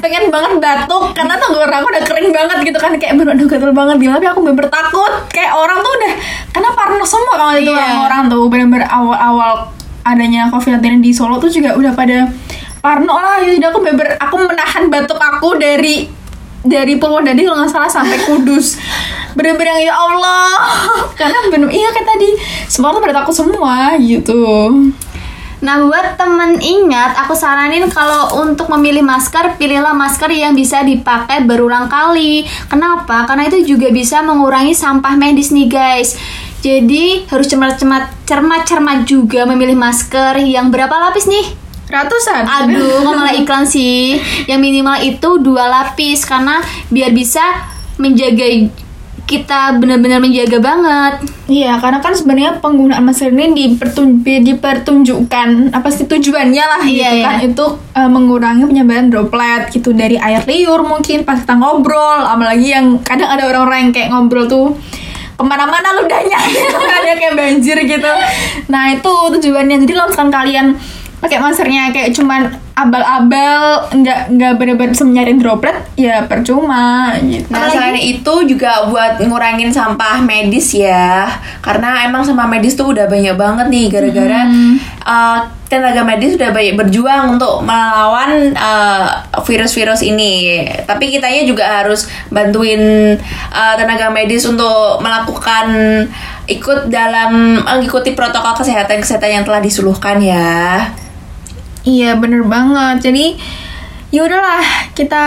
pengen 0.00 0.32
banget 0.32 0.56
batuk 0.56 1.12
karena 1.12 1.36
tenggorokan 1.36 1.78
aku 1.78 1.88
udah 1.92 2.02
kering 2.02 2.30
banget 2.30 2.58
gitu 2.64 2.78
kan. 2.80 2.92
Kayak 2.96 3.14
bener 3.16 3.36
aduh 3.36 3.46
gatel 3.46 3.70
banget 3.70 3.96
gila 4.00 4.16
tapi 4.16 4.28
aku 4.28 4.40
bener 4.42 4.66
takut. 4.66 5.12
Kayak 5.28 5.52
orang 5.52 5.78
tuh 5.78 5.92
udah 5.92 6.12
karena 6.50 6.70
parno 6.72 7.04
semua 7.04 7.34
kalau 7.36 7.54
itu 7.54 7.68
Iya. 7.68 8.00
orang 8.00 8.22
tuh. 8.26 8.48
Bener-bener 8.48 8.88
awal-awal 8.88 9.68
adanya 10.02 10.48
covid-19 10.48 10.98
di 10.98 11.10
Solo 11.12 11.36
tuh 11.36 11.46
juga 11.46 11.76
udah 11.76 11.92
pada 11.92 12.26
parno 12.78 13.12
lah. 13.12 13.38
Jadi 13.38 13.60
aku 13.60 13.78
bener 13.78 14.16
aku 14.16 14.34
menahan 14.40 14.88
batuk 14.88 15.20
aku 15.20 15.54
dari 15.54 16.08
dari 16.62 16.94
Purwodadi 16.94 17.42
kalau 17.42 17.60
nggak 17.60 17.70
salah 17.70 17.90
sampai 17.90 18.18
Kudus. 18.18 18.80
Bener-bener 19.36 19.76
yang 19.78 19.92
ya 19.92 19.94
Allah. 19.94 20.48
Karena 21.20 21.38
bener 21.46 21.68
iya 21.68 21.90
kayak 21.90 22.08
tadi 22.08 22.28
semua 22.66 22.90
tuh 22.90 23.00
pada 23.00 23.20
takut 23.20 23.36
semua 23.36 23.94
gitu 24.00 24.72
Nah 25.62 25.78
buat 25.86 26.18
temen 26.18 26.58
ingat, 26.58 27.14
aku 27.14 27.38
saranin 27.38 27.86
kalau 27.86 28.42
untuk 28.42 28.66
memilih 28.74 29.06
masker, 29.06 29.54
pilihlah 29.54 29.94
masker 29.94 30.26
yang 30.34 30.58
bisa 30.58 30.82
dipakai 30.82 31.46
berulang 31.46 31.86
kali. 31.86 32.42
Kenapa? 32.66 33.30
Karena 33.30 33.46
itu 33.46 33.62
juga 33.62 33.94
bisa 33.94 34.26
mengurangi 34.26 34.74
sampah 34.74 35.14
medis 35.14 35.54
nih 35.54 35.70
guys. 35.70 36.18
Jadi 36.62 37.26
harus 37.30 37.46
cermat-cermat 37.46 38.26
cermat-cermat 38.26 39.06
juga 39.06 39.46
memilih 39.46 39.78
masker 39.78 40.42
yang 40.42 40.70
berapa 40.70 40.94
lapis 41.10 41.30
nih? 41.30 41.62
ratusan 41.92 42.48
Aduh, 42.48 43.04
kok 43.04 43.12
malah 43.12 43.36
iklan 43.40 43.68
sih. 43.68 44.16
Yang 44.48 44.60
minimal 44.64 44.96
itu 45.04 45.30
dua 45.44 45.68
lapis 45.68 46.24
karena 46.24 46.64
biar 46.88 47.12
bisa 47.12 47.44
menjaga 48.00 48.48
kita 49.32 49.80
benar-benar 49.80 50.20
menjaga 50.20 50.60
banget. 50.60 51.14
Iya, 51.48 51.80
karena 51.80 52.04
kan 52.04 52.12
sebenarnya 52.12 52.60
penggunaan 52.60 53.00
masker 53.00 53.32
ini 53.32 53.56
dipertun 53.56 54.20
dipertunjukkan 54.20 55.72
apa 55.72 55.88
sih 55.88 56.04
tujuannya 56.04 56.64
lah 56.64 56.82
Iya, 56.84 56.92
gitu 56.92 57.16
iya. 57.16 57.24
kan 57.24 57.36
itu 57.40 57.64
eh, 57.96 58.10
mengurangi 58.12 58.68
penyebaran 58.68 59.08
droplet 59.08 59.72
gitu 59.72 59.96
dari 59.96 60.20
air 60.20 60.44
liur 60.44 60.84
mungkin 60.84 61.24
pas 61.24 61.40
kita 61.40 61.56
ngobrol, 61.56 62.28
apalagi 62.28 62.76
yang 62.76 63.00
kadang 63.00 63.32
ada 63.32 63.48
orang-orang 63.48 63.88
yang 63.88 63.92
kayak 63.96 64.08
ngobrol 64.12 64.44
tuh 64.44 64.76
ke 65.32 65.42
mana-mana 65.48 65.96
ludahnya 65.96 66.38
gitu 66.52 66.76
kan 66.76 67.00
ya 67.08 67.14
kayak 67.16 67.34
banjir 67.34 67.78
gitu. 67.88 68.12
Nah 68.68 68.92
itu 68.92 69.12
tujuannya. 69.40 69.76
Jadi 69.88 69.92
kalau 69.96 70.28
kalian 70.28 70.76
pakai 71.24 71.38
maskernya 71.38 71.94
kayak 71.94 72.12
cuman 72.12 72.50
abal-abal 72.72 73.84
nggak 73.92 74.32
nggak 74.32 74.52
benar-benar 74.56 74.90
bisa 74.96 75.04
menyaring 75.04 75.38
droplet 75.38 75.76
ya 75.92 76.24
percuma 76.24 77.12
gitu. 77.20 77.52
Nah, 77.52 77.68
selain 77.68 78.00
itu 78.00 78.34
juga 78.48 78.88
buat 78.88 79.20
ngurangin 79.20 79.68
sampah 79.68 80.24
medis 80.24 80.72
ya. 80.72 81.28
Karena 81.60 82.08
emang 82.08 82.24
sampah 82.24 82.48
medis 82.48 82.72
tuh 82.72 82.96
udah 82.96 83.04
banyak 83.06 83.36
banget 83.36 83.66
nih 83.68 83.86
gara-gara 83.92 84.40
uh, 85.04 85.38
tenaga 85.68 86.04
medis 86.04 86.36
udah 86.36 86.52
banyak 86.52 86.76
berjuang 86.76 87.36
untuk 87.36 87.60
melawan 87.60 88.56
uh, 88.56 89.20
virus-virus 89.44 90.00
ini. 90.00 90.64
Tapi 90.88 91.12
kitanya 91.12 91.44
juga 91.44 91.84
harus 91.84 92.08
bantuin 92.32 92.80
uh, 93.52 93.74
tenaga 93.76 94.08
medis 94.08 94.48
untuk 94.48 94.96
melakukan 95.04 95.66
ikut 96.48 96.88
dalam 96.88 97.60
mengikuti 97.60 98.16
protokol 98.16 98.64
kesehatan-kesehatan 98.64 99.30
yang 99.40 99.44
telah 99.44 99.60
disuluhkan 99.60 100.16
ya. 100.24 100.88
Iya 101.82 102.18
bener 102.18 102.46
banget. 102.46 103.10
Jadi 103.10 103.36
ya 104.12 104.20
udahlah 104.28 104.62
kita 104.92 105.24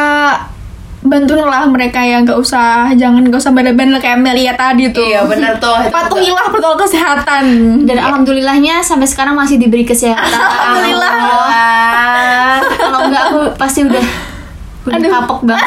bantuin 1.05 1.45
lah 1.45 1.69
mereka 1.69 2.01
yang 2.01 2.25
nggak 2.25 2.41
usah 2.41 2.89
jangan 2.97 3.21
nggak 3.21 3.38
usah 3.38 3.53
bandel-bandel 3.53 4.01
kayak 4.01 4.17
Melia 4.17 4.57
tadi 4.57 4.89
tuh. 4.89 5.05
Iya, 5.05 5.29
bener 5.29 5.62
tuh. 5.62 5.77
Patuhilah 5.93 6.50
protokol 6.50 6.89
kesehatan. 6.89 7.45
Dan 7.85 7.97
alhamdulillahnya 8.01 8.81
sampai 8.81 9.05
sekarang 9.05 9.38
masih 9.38 9.62
diberi 9.62 9.85
kesehatan. 9.85 10.25
Alhamdulillah. 10.50 11.13
Kalau 12.81 13.00
enggak 13.05 13.24
aku 13.29 13.39
pasti 13.55 13.85
udah 13.85 14.05
udah 14.85 14.97
Aduh. 15.01 15.12
kapok 15.17 15.39
banget. 15.50 15.65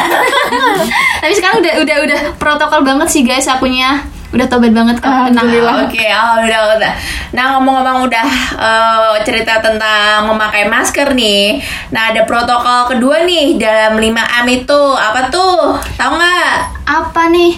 Tapi 1.18 1.32
sekarang 1.34 1.56
udah 1.58 1.74
udah 1.82 1.96
udah 2.06 2.20
protokol 2.38 2.80
banget 2.86 3.08
sih 3.10 3.22
guys 3.26 3.50
akunya. 3.50 4.02
Udah 4.28 4.44
tobat 4.44 4.76
banget 4.76 5.00
kok. 5.00 5.08
Alhamdulillah. 5.08 5.88
Oke, 5.88 6.04
alhamdulillah. 6.04 6.76
udah. 6.76 6.92
Nah, 7.32 7.44
ngomong-ngomong 7.56 8.12
udah 8.12 8.28
eh, 8.60 9.14
cerita 9.24 9.56
tentang 9.64 10.28
memakai 10.28 10.68
masker 10.68 11.16
nih. 11.16 11.56
Nah, 11.88 12.12
ada 12.12 12.28
protokol 12.28 12.92
kedua 12.92 13.24
nih 13.24 13.56
dalam 13.56 13.96
5M 13.96 14.46
itu. 14.52 14.80
Apa 14.92 15.32
tuh? 15.32 15.80
Tahu 15.96 16.12
nggak? 16.20 16.54
Apa 16.84 17.32
nih? 17.32 17.56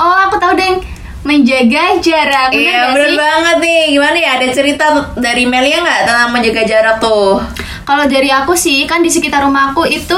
Oh, 0.00 0.16
aku 0.28 0.40
tahu 0.40 0.56
deh. 0.56 0.80
Menjaga 1.26 1.98
jarak. 2.00 2.54
Iya, 2.54 2.94
bener 2.96 3.12
sih? 3.12 3.18
banget 3.18 3.56
nih. 3.60 3.82
Gimana 3.98 4.16
ya? 4.16 4.30
Ada 4.40 4.48
cerita 4.56 4.86
dari 5.20 5.44
Melia 5.44 5.84
nggak 5.84 6.00
tentang 6.08 6.30
menjaga 6.32 6.62
jarak 6.64 6.96
tuh? 6.96 7.44
Kalau 7.84 8.08
dari 8.08 8.32
aku 8.32 8.56
sih 8.56 8.88
kan 8.88 9.04
di 9.04 9.10
sekitar 9.12 9.44
rumahku 9.44 9.84
itu 9.84 10.16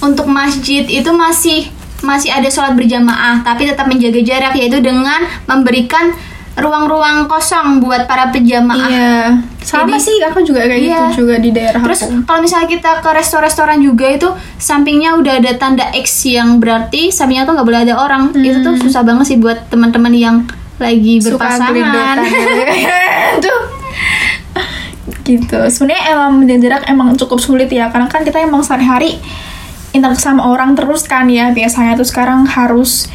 untuk 0.00 0.24
masjid 0.30 0.84
itu 0.88 1.10
masih 1.12 1.68
masih 2.00 2.32
ada 2.32 2.48
sholat 2.48 2.72
berjamaah 2.74 3.44
tapi 3.44 3.68
tetap 3.68 3.84
menjaga 3.86 4.20
jarak 4.20 4.54
yaitu 4.56 4.80
dengan 4.80 5.20
memberikan 5.44 6.12
ruang-ruang 6.58 7.24
kosong 7.24 7.78
buat 7.80 8.04
para 8.04 8.28
pejamaah. 8.28 8.90
Iya. 8.90 9.16
Sama 9.62 9.96
Jadi- 9.96 10.02
sih 10.02 10.16
aku 10.20 10.42
juga 10.42 10.66
kayak 10.66 10.82
Iya. 10.82 10.98
gitu 11.14 11.24
juga 11.24 11.34
di 11.38 11.50
daerah 11.54 11.80
Terus 11.80 12.00
kalau 12.26 12.40
misalnya 12.42 12.68
kita 12.68 13.00
ke 13.00 13.08
restoran-restoran 13.08 13.78
juga 13.80 14.06
itu 14.10 14.28
sampingnya 14.58 15.14
udah 15.16 15.38
ada 15.40 15.52
tanda 15.56 15.86
X 15.94 16.26
yang 16.26 16.58
berarti 16.58 17.08
sampingnya 17.08 17.46
tuh 17.46 17.54
nggak 17.56 17.66
boleh 17.66 17.80
ada 17.86 17.94
orang. 17.96 18.34
Itu 18.34 18.60
tuh 18.60 18.74
susah 18.76 19.06
banget 19.06 19.30
sih 19.30 19.38
buat 19.38 19.70
teman-teman 19.70 20.12
yang 20.12 20.36
lagi 20.82 21.20
berpasangan. 21.22 22.16
gitu. 22.24 23.52
gitu. 25.28 25.58
Sebenarnya 25.70 26.02
emang 26.12 26.30
menjaga 26.42 26.60
jarak 26.60 26.82
emang 26.90 27.08
cukup 27.14 27.38
sulit 27.38 27.70
ya 27.70 27.88
karena 27.88 28.10
kan 28.10 28.26
kita 28.26 28.42
emang 28.42 28.60
sehari-hari 28.60 29.16
interaksi 29.90 30.26
sama 30.26 30.50
orang 30.50 30.78
terus 30.78 31.06
kan 31.06 31.26
ya. 31.26 31.50
Biasanya 31.54 31.98
tuh 31.98 32.06
sekarang 32.06 32.46
harus 32.46 33.10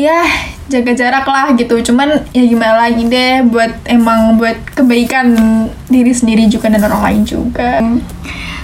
ya 0.00 0.24
jaga 0.70 0.92
jarak 0.94 1.26
lah 1.26 1.52
gitu. 1.56 1.80
Cuman 1.80 2.24
ya 2.32 2.44
gimana 2.46 2.88
lagi 2.88 3.04
deh 3.08 3.44
buat 3.48 3.72
emang 3.88 4.40
buat 4.40 4.56
kebaikan 4.76 5.36
diri 5.90 6.12
sendiri 6.14 6.46
juga 6.46 6.70
dan 6.70 6.84
orang 6.86 7.02
lain 7.04 7.22
juga 7.26 7.82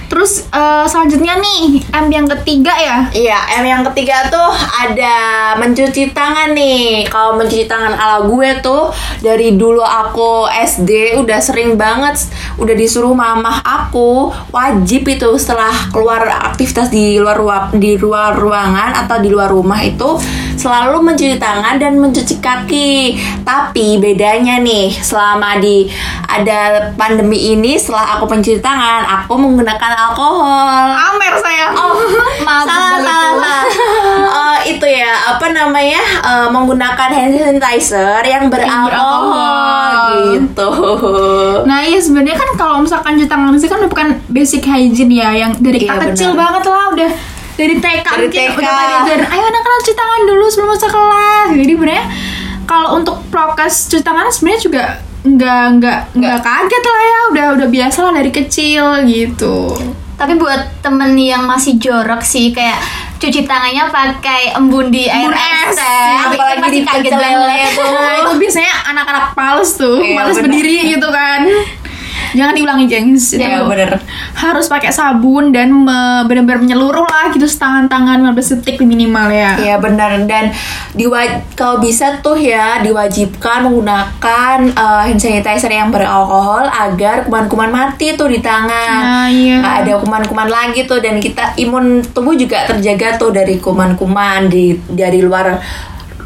terus 0.07 0.47
eh, 0.49 0.85
selanjutnya 0.87 1.39
nih 1.39 1.83
M 1.91 2.07
yang 2.11 2.27
ketiga 2.27 2.73
ya 2.73 2.97
Iya, 3.17 3.39
M 3.61 3.65
yang 3.65 3.83
ketiga 3.91 4.29
tuh 4.29 4.51
ada 4.53 5.15
mencuci 5.57 6.11
tangan 6.11 6.53
nih. 6.53 7.07
Kalau 7.09 7.37
mencuci 7.39 7.65
tangan 7.65 7.97
ala 7.97 8.25
gue 8.29 8.49
tuh 8.61 8.93
dari 9.21 9.55
dulu 9.57 9.81
aku 9.81 10.45
SD 10.49 11.17
udah 11.17 11.39
sering 11.41 11.79
banget 11.79 12.29
udah 12.57 12.75
disuruh 12.77 13.13
mamah 13.13 13.61
aku 13.61 14.33
wajib 14.49 15.05
itu 15.09 15.29
setelah 15.37 15.73
keluar 15.93 16.25
aktivitas 16.25 16.89
di 16.89 17.17
luar 17.21 17.37
ruang 17.37 17.65
di 17.77 17.97
luar 17.97 18.33
ruangan 18.37 19.05
atau 19.05 19.17
di 19.21 19.29
luar 19.29 19.49
rumah 19.49 19.81
itu 19.81 20.17
selalu 20.57 20.97
mencuci 21.03 21.37
tangan 21.37 21.77
dan 21.77 21.95
mencuci 21.95 22.35
kaki. 22.37 23.15
Tapi 23.41 23.97
bedanya 23.97 24.57
nih, 24.57 24.91
selama 24.91 25.57
di 25.57 25.87
ada 26.23 26.91
pandemi 26.93 27.53
ini, 27.53 27.77
setelah 27.77 28.17
aku 28.17 28.27
mencuci 28.27 28.57
tangan, 28.57 29.05
aku 29.05 29.33
menggunakan 29.33 29.91
alkohol. 29.95 30.91
Amer 30.91 31.33
saya. 31.37 31.71
Oh, 31.71 31.93
Maaf, 32.45 32.65
salah, 32.65 32.91
salah, 32.97 33.31
salah. 33.31 33.63
Eh, 34.57 34.73
itu 34.73 34.85
ya, 34.85 35.13
apa 35.29 35.45
namanya? 35.47 36.01
eh, 36.19 36.47
menggunakan 36.49 37.09
hand 37.09 37.33
sanitizer 37.37 38.21
yang 38.23 38.49
beralkohol, 38.49 40.33
gitu. 40.33 40.69
Nah 41.63 41.79
iya 41.81 41.99
sebenarnya 41.99 42.35
kan 42.35 42.49
kalau 42.55 42.77
misalkan 42.79 43.15
cuci 43.15 43.27
tangan 43.27 43.53
sih 43.55 43.67
kan 43.67 43.81
bukan 43.83 44.07
basic 44.27 44.63
hygiene 44.63 45.13
ya 45.13 45.29
yang 45.37 45.51
dari 45.57 45.79
kita 45.79 45.93
Iya, 45.93 46.05
kecil 46.09 46.29
benar. 46.31 46.41
banget 46.43 46.63
lah 46.65 46.85
udah 46.89 47.11
dari 47.57 47.75
TK 47.75 48.05
Dari 48.05 48.21
mungkin 48.23 48.39
TK. 48.39 48.53
udah 48.53 48.71
pada 48.71 48.85
diajarin, 48.87 49.25
ayo 49.27 49.43
anak-anak 49.43 49.79
cuci 49.79 49.93
tangan 49.93 50.21
dulu 50.23 50.45
sebelum 50.47 50.69
masuk 50.71 50.89
kelas. 50.89 51.47
Jadi 51.51 51.73
sebenarnya 51.73 52.05
kalau 52.63 52.89
untuk 52.95 53.15
prokes 53.27 53.75
cuci 53.87 54.03
tangan 54.03 54.25
sebenarnya 54.27 54.61
juga 54.61 54.83
nggak 55.23 55.63
nggak 55.75 55.99
nggak 56.13 56.37
kaget 56.39 56.83
lah 56.85 57.01
ya. 57.03 57.19
Udah 57.27 57.45
udah 57.55 57.67
biasa 57.67 57.97
lah 57.99 58.13
dari 58.13 58.31
kecil 58.31 58.83
gitu. 59.03 59.73
Tapi 60.13 60.33
buat 60.33 60.57
temen 60.79 61.13
yang 61.13 61.43
masih 61.43 61.77
jorok 61.77 62.21
sih 62.21 62.49
kayak 62.49 62.77
cuci 63.17 63.43
tangannya 63.43 63.85
pakai 63.87 64.53
embun 64.53 64.87
di 64.87 65.05
air 65.05 65.29
es, 65.29 65.73
es, 65.73 65.75
teh. 65.75 65.81
ya, 65.83 66.21
Itu 66.23 66.37
apalagi 66.37 66.69
di 66.71 66.81
kaget 66.83 67.13
lele 67.13 67.57
tuh. 67.73 67.89
nah 67.91 68.13
itu 68.15 68.31
biasanya 68.35 68.73
anak-anak 68.87 69.25
males 69.33 69.71
tuh 69.73 69.97
Iya, 69.97 70.13
males 70.15 70.37
berdiri 70.37 70.75
gitu 70.91 71.07
kan 71.07 71.41
jangan 72.31 72.51
diulangi 72.51 72.85
gengs 72.85 73.31
itu 73.31 73.39
Iya, 73.39 73.63
bener. 73.63 74.01
harus 74.33 74.65
pakai 74.65 74.89
sabun 74.89 75.49
dan 75.49 75.69
me- 75.69 75.95
benar-benar 76.23 76.59
menyeluruh 76.59 77.03
lah 77.03 77.29
gitu 77.29 77.45
tangan-tangan 77.47 78.23
15 78.25 78.35
detik 78.57 78.81
minimal 78.81 79.27
ya 79.27 79.55
Iya 79.55 79.75
benar 79.77 80.17
dan 80.23 80.51
diwa- 80.91 81.15
kalau 81.53 81.77
bisa 81.77 82.19
tuh 82.19 82.35
ya 82.35 82.79
diwajibkan 82.79 83.63
menggunakan 83.63 84.57
eh, 84.67 85.01
hand 85.05 85.17
sanitizer 85.17 85.69
yang 85.69 85.87
beralkohol 85.87 86.65
agar 86.65 87.23
kuman-kuman 87.23 87.69
mati 87.69 88.13
tuh 88.13 88.25
di 88.25 88.39
tangan. 88.39 88.99
Nah, 88.99 89.27
iya. 89.27 89.59
Nggak 89.59 89.75
ada 89.81 89.93
kuman-kuman 89.99 90.47
lagi 90.47 90.83
tuh 90.83 90.97
dan 90.97 91.17
kita 91.17 91.53
imun 91.57 91.85
tubuh 92.07 92.33
juga 92.33 92.65
terjaga 92.65 93.17
tuh 93.17 93.29
dari 93.29 93.57
kuman-kuman 93.57 94.47
di 94.47 94.71
dari 94.87 95.19
luar 95.19 95.59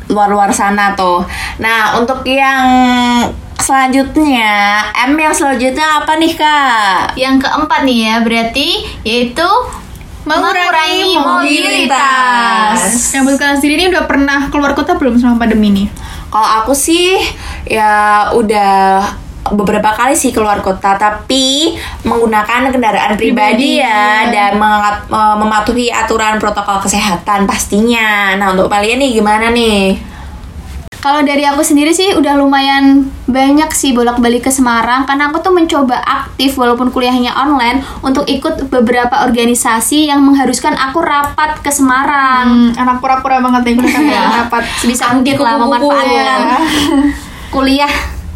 luar-luar 0.08 0.52
sana 0.52 0.92
tuh. 0.92 1.24
Nah, 1.58 1.96
untuk 1.96 2.22
yang 2.24 2.62
selanjutnya, 3.62 4.82
M 5.08 5.14
yang 5.16 5.32
selanjutnya 5.32 6.02
apa 6.02 6.18
nih, 6.18 6.34
Kak? 6.34 7.14
Yang 7.16 7.46
keempat 7.46 7.80
nih 7.86 7.98
ya, 8.10 8.16
berarti 8.26 8.70
yaitu 9.06 9.50
mengurangi 10.26 11.18
mobilitas. 11.18 12.78
Yang 13.14 13.22
buat 13.26 13.38
kalian 13.42 13.58
sendiri 13.58 13.74
ini 13.78 13.88
udah 13.90 14.06
pernah 14.06 14.40
keluar 14.54 14.74
kota 14.78 14.98
belum 14.98 15.18
selama 15.18 15.42
pandemi 15.42 15.74
ini? 15.74 15.86
Kalau 16.32 16.50
aku 16.64 16.74
sih 16.78 17.18
ya 17.66 18.30
udah 18.32 19.02
beberapa 19.52 19.90
kali 19.98 20.14
sih 20.14 20.30
keluar 20.30 20.62
kota 20.62 20.96
tapi 20.96 21.74
menggunakan 22.06 22.70
kendaraan 22.70 23.18
pribadi, 23.18 23.82
Pribadi, 23.82 23.82
ya 23.82 24.30
ya. 24.30 24.32
dan 24.32 24.52
mengat- 24.62 25.10
mematuhi 25.12 25.90
aturan 25.90 26.38
protokol 26.38 26.78
kesehatan 26.86 27.50
pastinya. 27.50 28.38
Nah, 28.38 28.54
untuk 28.54 28.70
kalian 28.70 29.02
nih 29.02 29.18
gimana 29.18 29.50
nih? 29.50 30.11
Kalau 31.02 31.22
dari 31.22 31.42
aku 31.42 31.60
sendiri 31.60 31.90
sih 31.90 32.14
udah 32.14 32.38
lumayan 32.38 33.10
banyak 33.26 33.68
sih 33.72 33.90
bolak-balik 33.90 34.46
ke 34.46 34.52
Semarang 34.52 35.04
karena 35.04 35.28
aku 35.28 35.42
tuh 35.42 35.50
mencoba 35.50 35.98
aktif 35.98 36.54
walaupun 36.54 36.88
kuliahnya 36.88 37.34
online 37.34 37.82
untuk 38.00 38.24
ikut 38.26 38.70
beberapa 38.70 39.26
organisasi 39.26 40.06
yang 40.06 40.22
mengharuskan 40.22 40.72
aku 40.74 41.02
rapat 41.02 41.58
ke 41.60 41.70
Semarang. 41.70 42.70
Hmm, 42.70 42.78
anak 42.78 43.02
pura-pura 43.02 43.42
banget 43.42 43.62
ya 43.68 43.90
kan 43.90 44.04
ya 44.06 44.22
rapat 44.40 44.64
Sebisa 44.78 45.10
mungkin 45.12 45.36
lah 45.36 45.58
memanfaatkan 45.58 46.06
ya. 46.08 46.58
kuliah 47.50 47.94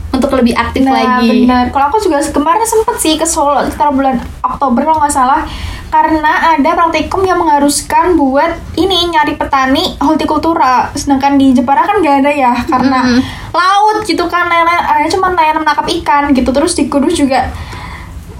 untuk 0.10 0.31
lebih 0.34 0.55
aktif 0.55 0.81
Nah, 0.81 1.22
lagi. 1.22 1.45
benar. 1.45 1.69
Kalau 1.69 1.86
aku 1.88 2.01
juga 2.01 2.17
kemarin 2.24 2.65
sempet 2.65 2.95
sih 2.98 3.13
ke 3.13 3.24
Solo 3.24 3.62
sekitar 3.62 3.93
bulan 3.93 4.17
Oktober 4.41 4.81
kalau 4.81 5.00
nggak 5.00 5.13
salah 5.13 5.45
karena 5.88 6.54
ada 6.54 6.72
praktikum 6.75 7.24
yang 7.24 7.38
mengharuskan 7.38 8.15
buat 8.15 8.51
ini 8.75 9.10
nyari 9.10 9.36
petani 9.36 9.96
hortikultura. 9.98 10.92
Sedangkan 10.92 11.36
di 11.36 11.51
Jepara 11.51 11.82
kan 11.82 12.00
nggak 12.00 12.15
ada 12.22 12.32
ya 12.32 12.54
karena 12.65 13.00
Mm. 13.01 13.22
laut 13.51 13.98
gitu 14.04 14.26
kan 14.26 14.45
nenek 14.45 14.82
cuma 15.10 15.32
nelayan 15.32 15.60
menangkap 15.60 15.88
ikan 16.02 16.30
gitu. 16.32 16.52
Terus 16.52 16.74
di 16.74 16.86
Kudus 16.86 17.15
juga 17.15 17.48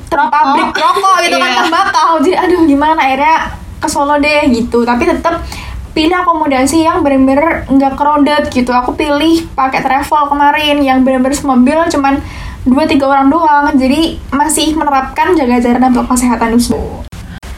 pabrik 0.10 0.71
rokok. 0.71 1.15
gitu 1.23 1.38
kan 1.38 1.51
Iya. 1.51 1.60
tembakau 1.62 2.12
jadi 2.19 2.38
aduh 2.39 2.62
gimana? 2.63 2.99
Akhirnya 3.01 3.36
ke 3.77 3.88
Solo 3.88 4.15
deh 4.15 4.47
gitu. 4.47 4.84
Tapi 4.84 5.03
tetap 5.05 5.43
pilih 5.91 6.12
akomodasi 6.13 6.84
yang 6.84 7.03
bener-bener 7.03 7.63
nggak 7.67 7.95
crowded 7.95 8.43
gitu. 8.49 8.71
Aku 8.71 8.93
pilih 8.93 9.47
pakai 9.51 9.79
travel 9.79 10.27
kemarin 10.27 10.79
yang 10.79 11.03
bener-bener 11.03 11.36
semobil 11.36 11.79
cuman 11.89 12.19
dua 12.63 12.84
tiga 12.84 13.08
orang 13.08 13.27
doang. 13.27 13.71
Jadi 13.71 14.19
masih 14.29 14.75
menerapkan 14.75 15.36
jaga 15.36 15.60
jarak 15.60 15.79
dan 15.79 15.91
protokol 15.91 16.15
kesehatan 16.15 16.55
dulu 16.55 17.08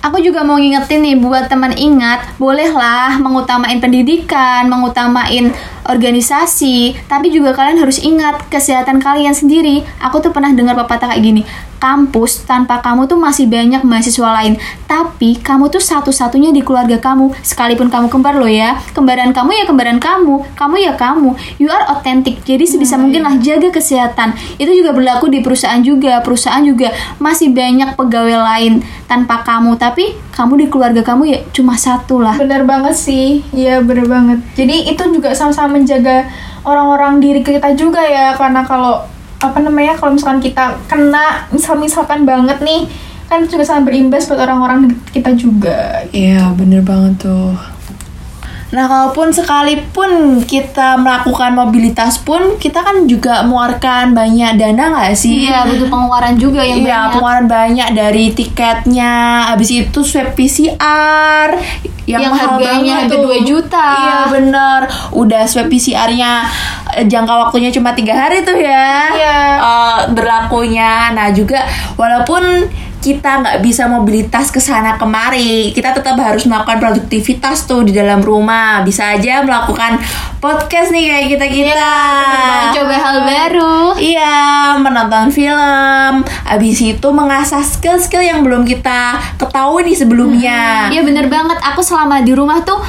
Aku 0.07 0.23
juga 0.23 0.39
mau 0.39 0.55
ngingetin 0.55 1.03
nih 1.03 1.19
buat 1.19 1.51
teman 1.51 1.75
ingat, 1.75 2.39
bolehlah 2.39 3.19
mengutamain 3.19 3.75
pendidikan, 3.83 4.71
mengutamain 4.71 5.51
organisasi, 5.83 6.95
tapi 7.11 7.27
juga 7.27 7.51
kalian 7.51 7.75
harus 7.75 7.99
ingat 7.99 8.39
kesehatan 8.47 9.03
kalian 9.03 9.35
sendiri. 9.35 9.83
Aku 9.99 10.23
tuh 10.23 10.31
pernah 10.31 10.55
dengar 10.55 10.79
pepatah 10.79 11.11
kayak 11.11 11.19
gini, 11.19 11.41
kampus 11.77 12.45
tanpa 12.45 12.81
kamu 12.81 13.09
tuh 13.09 13.17
masih 13.17 13.49
banyak 13.49 13.81
mahasiswa 13.81 14.29
lain, 14.41 14.57
tapi 14.85 15.37
kamu 15.39 15.69
tuh 15.69 15.81
satu-satunya 15.81 16.53
di 16.53 16.61
keluarga 16.61 16.97
kamu, 16.97 17.33
sekalipun 17.41 17.87
kamu 17.87 18.07
kembar 18.11 18.37
loh 18.37 18.49
ya. 18.49 18.77
Kembaran 18.93 19.33
kamu 19.33 19.51
ya 19.53 19.63
kembaran 19.65 19.97
kamu, 19.97 20.45
kamu 20.53 20.75
ya 20.81 20.93
kamu. 20.97 21.33
You 21.61 21.69
are 21.69 21.85
authentic. 21.89 22.41
Jadi 22.45 22.65
sebisa 22.65 22.97
mungkin 22.97 23.25
lah 23.25 23.37
jaga 23.41 23.73
kesehatan. 23.73 24.37
Itu 24.61 24.73
juga 24.73 24.93
berlaku 24.93 25.31
di 25.31 25.39
perusahaan 25.41 25.79
juga. 25.81 26.19
Perusahaan 26.21 26.61
juga 26.61 26.93
masih 27.17 27.53
banyak 27.53 27.93
pegawai 27.97 28.37
lain 28.43 28.83
tanpa 29.07 29.41
kamu, 29.41 29.79
tapi 29.79 30.17
kamu 30.37 30.53
di 30.61 30.65
keluarga 30.69 31.01
kamu 31.01 31.23
ya 31.25 31.39
cuma 31.49 31.73
satu 31.73 32.21
lah. 32.21 32.37
bener 32.37 32.61
banget 32.61 32.93
sih 32.93 33.41
iya 33.57 33.81
bener 33.81 34.05
banget 34.05 34.37
jadi 34.53 34.93
itu 34.93 35.03
juga 35.09 35.33
sama-sama 35.33 35.81
menjaga 35.81 36.29
orang-orang 36.61 37.17
diri 37.17 37.41
kita 37.41 37.73
juga 37.73 38.05
ya 38.05 38.37
karena 38.37 38.61
kalau 38.61 39.01
apa 39.37 39.61
namanya 39.61 39.93
kalau 39.93 40.17
misalkan 40.17 40.41
kita 40.41 40.73
kena 40.89 41.45
misal 41.53 41.77
misalkan 41.77 42.25
banget 42.25 42.57
nih 42.61 42.89
kan 43.27 43.43
juga 43.45 43.67
sangat 43.67 43.91
berimbas 43.91 44.25
buat 44.25 44.39
orang-orang 44.39 44.95
kita 45.11 45.35
juga 45.35 46.01
Iya, 46.15 46.55
bener 46.55 46.79
banget 46.81 47.27
tuh. 47.27 47.53
Nah, 48.67 48.83
kalaupun 48.83 49.31
sekalipun 49.31 50.43
kita 50.43 50.99
melakukan 50.99 51.55
mobilitas 51.55 52.19
pun, 52.19 52.59
kita 52.59 52.83
kan 52.83 53.07
juga 53.07 53.39
mengeluarkan 53.41 54.11
banyak 54.11 54.59
dana 54.59 54.83
nggak 54.91 55.15
sih? 55.15 55.47
Iya, 55.47 55.63
butuh 55.63 55.87
pengeluaran 55.87 56.35
juga 56.35 56.59
yang 56.61 56.83
Iya, 56.83 57.07
banyak. 57.07 57.11
pengeluaran 57.15 57.47
banyak 57.47 57.89
dari 57.95 58.25
tiketnya, 58.35 59.13
habis 59.47 59.71
itu 59.71 59.99
swab 60.03 60.35
PCR 60.35 61.55
yang, 62.03 62.27
Yang 62.27 62.31
mahal 62.35 62.47
harganya 62.59 62.95
hampir 63.03 63.15
tuh. 63.15 63.23
2 63.23 63.39
juta. 63.43 63.87
Iya 63.95 64.17
bener, 64.29 64.79
udah 65.11 65.41
swab 65.43 65.67
PCR-nya 65.67 66.31
eh, 66.91 67.03
jangka 67.03 67.33
waktunya 67.47 67.71
cuma 67.71 67.95
tiga 67.95 68.15
hari 68.15 68.43
tuh 68.43 68.55
ya. 68.55 69.11
Iya. 69.11 69.39
Eh, 69.59 69.99
berlakunya. 70.11 71.11
Nah 71.11 71.31
juga 71.31 71.63
walaupun 71.95 72.67
kita 72.97 73.45
nggak 73.45 73.57
bisa 73.61 73.85
mobilitas 73.85 74.49
ke 74.49 74.57
sana 74.57 74.97
kemari, 74.97 75.71
kita 75.71 75.93
tetap 75.93 76.17
harus 76.17 76.43
melakukan 76.49 76.81
produktivitas 76.81 77.69
tuh 77.69 77.85
di 77.85 77.93
dalam 77.93 78.19
rumah. 78.19 78.81
Bisa 78.81 79.15
aja 79.15 79.45
melakukan 79.45 80.01
podcast 80.37 80.89
nih 80.93 81.05
kayak 81.09 81.27
kita 81.37 81.45
kita. 81.47 81.95
Coba 82.73 82.95
hal 82.97 83.17
baru. 83.23 83.97
Iya, 83.97 84.37
menonton 84.81 85.29
film. 85.33 86.25
Abis 86.45 86.77
itu 86.81 87.07
mengasah 87.13 87.63
skill-skill 87.63 88.25
yang 88.25 88.41
belum 88.41 88.65
kita 88.65 89.17
ketahui 89.37 89.87
nih 89.87 89.97
sebelumnya. 89.97 90.89
Iya 90.91 91.01
bener 91.05 91.29
banget. 91.29 91.57
Aku 91.73 91.81
selama 91.81 92.21
di 92.21 92.33
rumah 92.33 92.61
tuh 92.65 92.81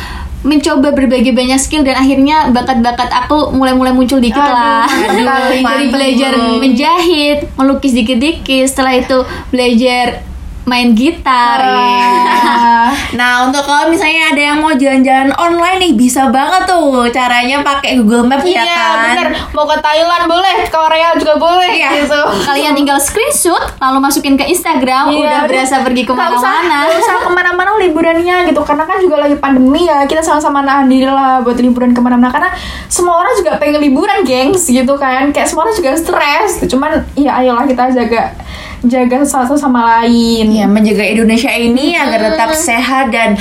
mencoba 0.47 0.95
berbagai 0.95 1.35
banyak 1.35 1.59
skill 1.59 1.83
dan 1.83 1.99
akhirnya 1.99 2.55
bakat-bakat 2.55 3.11
aku 3.11 3.51
mulai-mulai 3.51 3.91
muncul 3.91 4.23
dikit 4.23 4.39
Aduh, 4.39 4.55
lah. 4.55 4.87
Dari 5.67 5.91
belajar 5.91 6.33
menjahit, 6.63 7.51
melukis 7.59 7.91
dikit-dikit, 7.91 8.71
setelah 8.71 8.95
itu 9.03 9.19
belajar 9.51 10.23
main 10.69 10.93
gitar. 10.93 11.59
Wah. 11.59 12.93
Nah, 13.11 13.45
untuk 13.45 13.65
kalau 13.65 13.89
misalnya 13.89 14.29
ada 14.29 14.43
yang 14.45 14.59
mau 14.59 14.71
jalan-jalan 14.71 15.33
online 15.35 15.79
nih, 15.81 15.93
bisa 15.95 16.29
banget 16.29 16.65
tuh 16.65 17.09
caranya 17.09 17.61
pakai 17.61 17.97
Google 17.97 18.25
Map 18.25 18.41
ya 18.43 18.61
Iya 18.61 18.65
kan? 18.69 18.97
bener 19.09 19.29
Mau 19.51 19.65
ke 19.65 19.77
Thailand 19.79 20.25
boleh 20.27 20.55
Korea 20.69 21.17
juga 21.17 21.35
boleh 21.37 21.71
Iya. 21.71 21.89
gitu 21.99 22.21
Kalian 22.45 22.73
tinggal 22.75 22.99
screenshot 22.99 23.61
lalu 23.79 23.99
masukin 23.99 24.35
ke 24.35 24.45
Instagram 24.45 25.09
Iya, 25.11 25.19
udah 25.19 25.41
berasa 25.47 25.77
pergi 25.81 26.03
Nggak 26.05 26.15
usah, 26.31 26.53
ke 26.53 26.63
mana-mana. 26.63 26.79
nggak 26.85 27.01
usah 27.01 27.17
ke 27.19 27.31
mana-mana 27.31 27.71
liburannya 27.79 28.37
gitu 28.47 28.61
Karena 28.63 28.85
kan 28.85 28.97
juga 28.99 29.17
lagi 29.19 29.37
pandemi 29.37 29.83
ya 29.83 30.05
Kita 30.05 30.21
sama-sama 30.21 30.61
nahan 30.61 30.87
diri 30.87 31.07
lah 31.07 31.41
buat 31.41 31.57
liburan 31.57 31.91
ke 31.91 32.01
mana-mana 32.01 32.29
Karena 32.29 32.51
semua 32.87 33.19
orang 33.19 33.33
juga 33.35 33.57
pengen 33.57 33.81
liburan 33.81 34.21
gengs 34.23 34.65
gitu 34.65 34.95
kan 34.95 35.31
Kayak 35.31 35.49
semua 35.49 35.65
orang 35.65 35.75
juga 35.75 35.91
stres 35.95 36.51
Cuman 36.63 36.91
ya 37.15 37.33
ayolah 37.37 37.65
kita 37.65 37.89
jaga 37.95 38.37
Jaga 38.81 39.23
satu 39.23 39.55
sama 39.55 39.99
lain 39.99 40.49
Ya, 40.49 40.65
menjaga 40.65 41.03
Indonesia 41.03 41.51
ini 41.51 41.93
agar 41.93 42.31
tetap 42.31 42.51
sehat 42.53 43.11
dan 43.11 43.35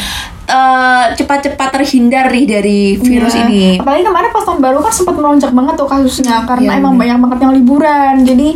eh, 0.48 1.06
cepat-cepat 1.14 1.70
terhindar 1.72 2.26
nih 2.28 2.46
dari 2.48 2.80
virus 2.96 3.34
Iya. 3.34 3.44
ini. 3.44 3.66
Apalagi 3.78 4.04
kemarin 4.04 4.30
pas 4.32 4.44
tahun 4.44 4.60
baru 4.60 4.80
kan 4.80 4.90
sempat 4.90 5.14
melonjak 5.14 5.52
banget 5.52 5.76
tuh 5.76 5.86
kasusnya 5.86 6.42
karena 6.44 6.72
Iya, 6.74 6.80
emang 6.80 6.96
banyak 6.96 7.18
banget 7.20 7.40
yang 7.40 7.54
liburan. 7.54 8.14
Jadi 8.24 8.50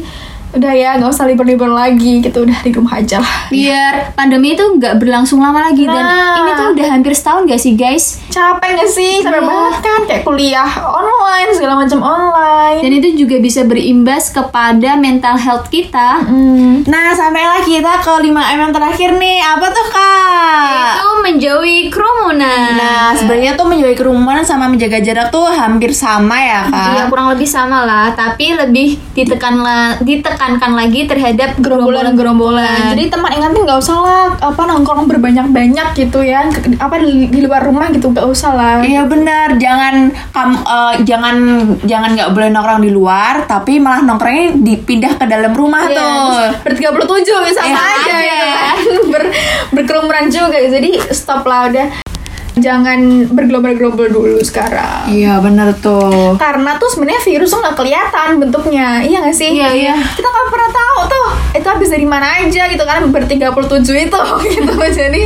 udah 0.52 0.74
ya 0.74 0.90
nggak 0.96 1.10
usah 1.10 1.26
libur-libur 1.26 1.68
lagi 1.68 2.20
gitu 2.20 2.44
udah 2.44 2.60
di 2.60 2.72
rumah 2.72 2.98
aja 2.98 3.18
lah. 3.18 3.48
biar 3.48 4.12
pandemi 4.14 4.52
itu 4.52 4.64
nggak 4.70 4.98
berlangsung 4.98 5.38
lama 5.38 5.64
lagi 5.64 5.84
dan 5.84 6.02
Nah. 6.02 6.36
ini 6.38 6.52
tuh 6.54 6.68
udah 6.72 6.88
hampir 6.90 7.12
setahun 7.12 7.46
gak 7.46 7.58
sih 7.58 7.74
guys 7.74 8.20
Capek 8.28 8.70
gak 8.76 8.90
sih? 8.90 9.20
Capek 9.20 9.38
Iya. 9.38 9.48
banget 9.48 9.76
kan 9.82 10.00
kayak 10.06 10.24
kuliah 10.24 10.68
online 10.82 11.22
segala 11.52 11.74
macam 11.78 12.00
online. 12.00 12.80
dan 12.80 12.92
itu 12.94 13.10
juga 13.18 13.36
bisa 13.38 13.64
berimbas 13.64 14.30
kepada 14.30 14.96
mental 14.96 15.36
health 15.36 15.68
kita 15.68 16.24
Hmm. 16.24 16.84
Nah, 16.84 17.12
sampailah 17.12 17.62
kita 17.62 18.00
ke 18.00 18.14
5M 18.22 18.36
yang 18.60 18.72
terakhir 18.72 19.10
nih. 19.14 19.40
Apa 19.40 19.68
tuh, 19.68 19.88
Kak? 19.88 20.92
itu 20.94 21.10
menjauhi 21.22 21.78
kerumunan 21.88 22.74
Nah, 22.74 23.12
sebenarnya 23.14 23.54
tuh 23.54 23.66
menjauhi 23.66 23.94
kerumunan 23.94 24.42
sama 24.42 24.66
menjaga 24.66 25.00
jarak 25.00 25.28
tuh 25.30 25.48
hampir 25.48 25.92
sama 25.92 26.36
ya, 26.36 26.62
Kak. 26.66 26.88
Iya 26.92 27.04
kurang 27.08 27.30
lebih 27.30 27.46
sama 27.46 27.84
lah, 27.84 28.12
tapi 28.12 28.54
lebih 28.54 29.00
ditekan 29.12 29.56
la- 29.58 29.96
ditekankan 30.42 30.74
lagi 30.74 31.06
terhadap 31.06 31.54
gerombolan-gerombolan. 31.62 32.98
Jadi 32.98 33.14
teman 33.14 33.30
ingatin 33.32 33.62
nggak 33.62 33.78
usah 33.78 33.94
lah 33.96 34.26
apa 34.42 34.62
nongkrong 34.66 35.06
berbanyak-banyak 35.06 35.94
gitu 35.94 36.26
ya. 36.26 36.50
Apa 36.82 36.98
di, 36.98 37.30
di 37.30 37.46
luar 37.46 37.62
rumah 37.62 37.94
gitu 37.94 38.10
nggak 38.10 38.26
usah 38.26 38.52
lah. 38.52 38.78
Iya 38.82 39.06
benar, 39.06 39.54
jangan 39.56 40.10
kamu 40.34 40.56
eh, 40.58 40.94
jangan 41.06 41.36
jangan 41.86 42.10
nggak 42.18 42.30
boleh 42.34 42.50
nongkrong 42.50 42.82
di 42.82 42.90
luar, 42.90 43.46
tapi 43.46 43.78
malah 43.78 44.02
nongkrongnya 44.02 44.58
dipindah 44.58 45.14
ke 45.16 45.26
dalam 45.30 45.54
rumah 45.54 45.86
Iya, 45.86 46.02
tuh. 46.02 46.34
ber 46.66 46.74
37 46.74 47.46
misalnya 47.46 47.78
Eh, 47.78 47.94
aja 47.94 48.10
ada. 48.12 48.26
gitu 48.26 48.48
kan. 48.50 48.76
Ber, 49.08 49.24
berkerumunan 49.72 50.26
juga 50.28 50.58
jadi 50.58 50.90
stop 51.12 51.46
lah 51.46 51.70
udah 51.70 51.88
jangan 52.54 53.00
bergelombol-gelombol 53.32 54.08
dulu 54.08 54.40
sekarang 54.40 55.08
Iya 55.08 55.40
benar 55.40 55.72
tuh. 55.74 56.36
karena 56.36 56.76
tuh 56.76 56.90
sebenarnya 56.90 57.24
virus 57.24 57.50
tuh 57.50 57.60
nggak 57.60 57.78
kelihatan 57.78 58.30
bentuknya 58.38 59.00
iya 59.00 59.20
nggak 59.20 59.32
sih 59.34 59.52
Iya, 59.52 59.70
iya. 59.72 59.96
kita 59.96 60.28
nggak 60.28 60.48
pernah 60.50 60.72
tahu 60.72 61.00
tuh 61.08 61.28
itu 61.54 61.68
habis 61.68 61.90
dari 61.90 62.04
mana 62.04 62.28
aja 62.38 62.68
gitu 62.68 62.84
kan 62.84 63.08
ber 63.08 63.24
37 63.24 63.48
itu 64.02 64.22
gitu 64.54 64.74
jadi 64.86 65.22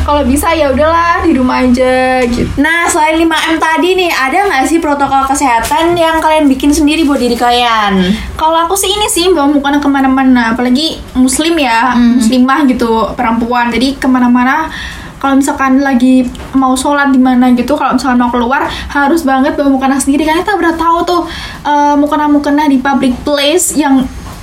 kalau 0.00 0.24
bisa 0.24 0.50
ya 0.50 0.70
udahlah 0.70 1.20
di 1.20 1.32
rumah 1.32 1.60
aja 1.60 2.24
gitu 2.24 2.48
Nah, 2.56 2.88
selain 2.88 3.14
5M 3.16 3.56
tadi 3.56 3.94
nih, 3.94 4.10
ada 4.10 4.42
nggak 4.42 4.64
sih 4.66 4.78
protokol 4.78 5.22
kesehatan 5.24 5.92
yang 5.94 6.18
kalian 6.18 6.44
bikin 6.46 6.72
sendiri 6.72 7.04
buat 7.04 7.16
diri 7.16 7.36
kalian? 7.36 8.00
Kalau 8.34 8.56
aku 8.58 8.74
sih 8.74 8.88
ini 8.88 9.06
sih 9.06 9.28
bawa 9.28 9.46
mukanya 9.46 9.78
ke 9.78 9.86
mana-mana, 9.86 10.52
apalagi 10.52 10.98
muslim 11.14 11.54
ya, 11.54 11.94
muslimah 11.94 12.64
gitu 12.66 13.12
perempuan. 13.12 13.68
Jadi 13.68 13.94
ke 13.94 14.08
mana-mana 14.08 14.72
kalau 15.20 15.36
misalkan 15.36 15.84
lagi 15.84 16.24
mau 16.56 16.72
sholat 16.72 17.12
di 17.12 17.20
mana 17.20 17.52
gitu, 17.52 17.76
kalau 17.76 17.94
misalkan 17.94 18.16
mau 18.16 18.32
keluar 18.32 18.64
harus 18.88 19.20
banget 19.20 19.52
bawa 19.52 19.68
mukena 19.68 20.00
sendiri. 20.00 20.24
Karena 20.24 20.40
kita 20.40 20.56
udah 20.56 20.74
tahu 20.80 20.98
tuh 21.04 21.20
eh, 21.68 21.94
mukena-mukena 22.00 22.64
di 22.72 22.80
public 22.80 23.20
place 23.20 23.76
yang 23.76 24.00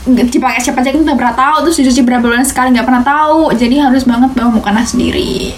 dipakai 0.08 0.64
siapa 0.64 0.80
aja 0.86 0.94
kita 0.94 1.02
nggak 1.02 1.18
pernah 1.18 1.36
tahu. 1.36 1.56
Terus 1.68 1.76
dicuci 1.82 2.02
berapa 2.06 2.22
bulan 2.22 2.46
sekali 2.46 2.78
nggak 2.78 2.86
pernah 2.86 3.04
tahu. 3.04 3.52
Jadi 3.58 3.76
harus 3.82 4.06
banget 4.06 4.30
bawa 4.38 4.54
mukena 4.54 4.86
sendiri. 4.86 5.58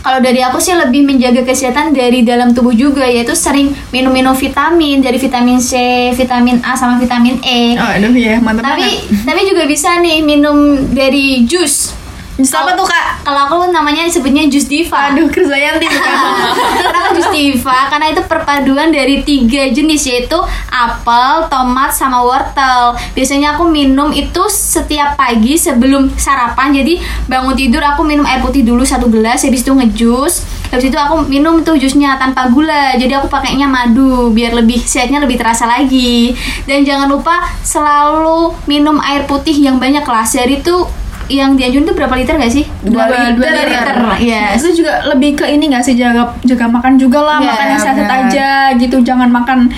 Kalau 0.00 0.16
dari 0.24 0.40
aku 0.40 0.56
sih 0.56 0.72
lebih 0.72 1.04
menjaga 1.04 1.44
kesehatan 1.44 1.92
dari 1.92 2.24
dalam 2.24 2.56
tubuh 2.56 2.72
juga 2.72 3.04
yaitu 3.04 3.36
sering 3.36 3.68
minum-minum 3.92 4.32
vitamin. 4.32 5.04
Dari 5.04 5.20
vitamin 5.20 5.60
C, 5.60 5.76
vitamin 6.16 6.56
A 6.64 6.72
sama 6.72 6.96
vitamin 6.96 7.36
E. 7.44 7.76
oh 7.76 7.90
aduh 8.00 8.14
ya 8.16 8.40
mantap 8.40 8.64
Tapi 8.64 8.88
tapi 9.28 9.40
juga 9.44 9.68
bisa 9.68 10.00
nih 10.00 10.24
minum 10.24 10.88
dari 10.96 11.44
jus. 11.44 11.99
Jus 12.40 12.56
apa 12.56 12.72
tuh 12.72 12.88
kak? 12.88 13.20
Kalau 13.20 13.40
aku 13.44 13.56
namanya 13.68 14.08
disebutnya 14.08 14.48
jus 14.48 14.64
diva. 14.64 15.12
aduh 15.12 15.28
Krisdayanti 15.28 15.84
bukan 15.84 16.14
Kenapa 16.88 17.08
jus 17.12 17.28
diva? 17.28 17.78
Karena 17.92 18.06
itu 18.08 18.22
perpaduan 18.24 18.88
dari 18.88 19.20
tiga 19.20 19.68
jenis 19.68 20.08
yaitu 20.08 20.40
apel, 20.72 21.44
tomat, 21.52 21.92
sama 21.92 22.24
wortel. 22.24 22.96
Biasanya 23.12 23.60
aku 23.60 23.68
minum 23.68 24.08
itu 24.16 24.40
setiap 24.48 25.20
pagi 25.20 25.60
sebelum 25.60 26.16
sarapan. 26.16 26.72
Jadi 26.72 26.96
bangun 27.28 27.52
tidur 27.52 27.84
aku 27.84 28.08
minum 28.08 28.24
air 28.24 28.40
putih 28.40 28.64
dulu 28.64 28.88
satu 28.88 29.12
gelas, 29.12 29.44
habis 29.44 29.60
itu 29.60 29.76
ngejus. 29.76 30.48
Habis 30.70 30.86
itu 30.86 30.96
aku 30.96 31.26
minum 31.26 31.66
tuh 31.66 31.74
jusnya 31.76 32.14
tanpa 32.16 32.46
gula. 32.48 32.94
Jadi 32.94 33.10
aku 33.10 33.26
pakainya 33.26 33.66
madu 33.66 34.30
biar 34.30 34.54
lebih 34.54 34.80
sehatnya 34.80 35.18
lebih 35.20 35.36
terasa 35.36 35.66
lagi. 35.66 36.32
Dan 36.64 36.86
jangan 36.86 37.10
lupa 37.10 37.42
selalu 37.60 38.54
minum 38.70 38.96
air 39.02 39.26
putih 39.26 39.52
yang 39.52 39.82
banyak 39.82 40.06
lah. 40.06 40.22
Sehari 40.22 40.62
itu 40.62 40.86
yang 41.30 41.54
dianjurin 41.54 41.84
tuh 41.84 41.94
berapa 41.94 42.10
liter 42.12 42.34
gak 42.34 42.50
sih? 42.50 42.66
dua, 42.82 43.06
Dua 43.06 43.30
dua 43.32 43.48
liter. 43.48 43.70
liter. 43.70 43.96
Yes. 44.18 44.58
Itu 44.58 44.74
juga 44.76 45.06
lebih 45.06 45.34
ke 45.34 45.46
ini 45.46 45.68
gak 45.68 45.80
sih 45.80 45.94
jaga 45.94 46.34
jaga 46.42 46.66
makan 46.66 46.94
juga 46.94 47.20
lah, 47.20 47.38
Iya, 47.38 47.48
makan 47.48 47.66
yang 47.68 47.80
sehat 47.80 48.08
aja 48.10 48.50
gitu, 48.74 48.96
jangan 49.00 49.28
makan 49.28 49.70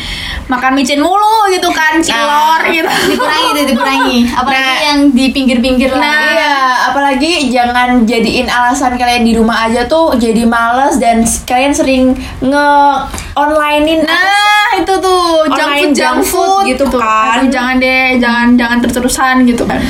makan 0.47 0.73
micin 0.73 0.99
mulu 0.99 1.49
gitu 1.49 1.69
kan, 1.69 1.99
cilor 1.99 2.61
gitu. 2.67 2.89
dikurangi 3.07 3.49
itu 3.53 3.63
dikurangi 3.69 4.19
apalagi 4.41 4.61
Nah. 4.63 4.79
yang 4.83 4.99
di 5.11 5.27
pinggir-pinggir 5.29 5.91
lah 5.91 6.01
Nah, 6.01 6.21
iya, 6.31 6.55
apalagi 6.89 7.33
jangan 7.49 8.03
jadiin 8.03 8.47
alasan 8.47 8.95
kalian 8.95 9.23
di 9.23 9.33
rumah 9.33 9.67
aja 9.67 9.85
tuh 9.85 10.17
jadi 10.17 10.43
males 10.43 10.97
dan 10.97 11.21
kalian 11.45 11.73
sering 11.73 12.05
nge 12.41 12.69
onlinein 13.35 14.01
Nah, 14.03 14.71
itu 14.75 14.95
tuh 14.95 15.21
junk 15.49 15.73
food, 15.75 15.93
junk 15.93 16.21
food 16.23 16.63
gitu 16.67 16.85
Tuh, 16.87 16.97
kan. 16.97 17.39
aduh, 17.39 17.49
jangan 17.49 17.75
deh, 17.77 18.17
jangan 18.17 18.47
jangan 18.55 18.77
terus-terusan 18.79 19.35
gitu 19.45 19.65
kan. 19.65 19.81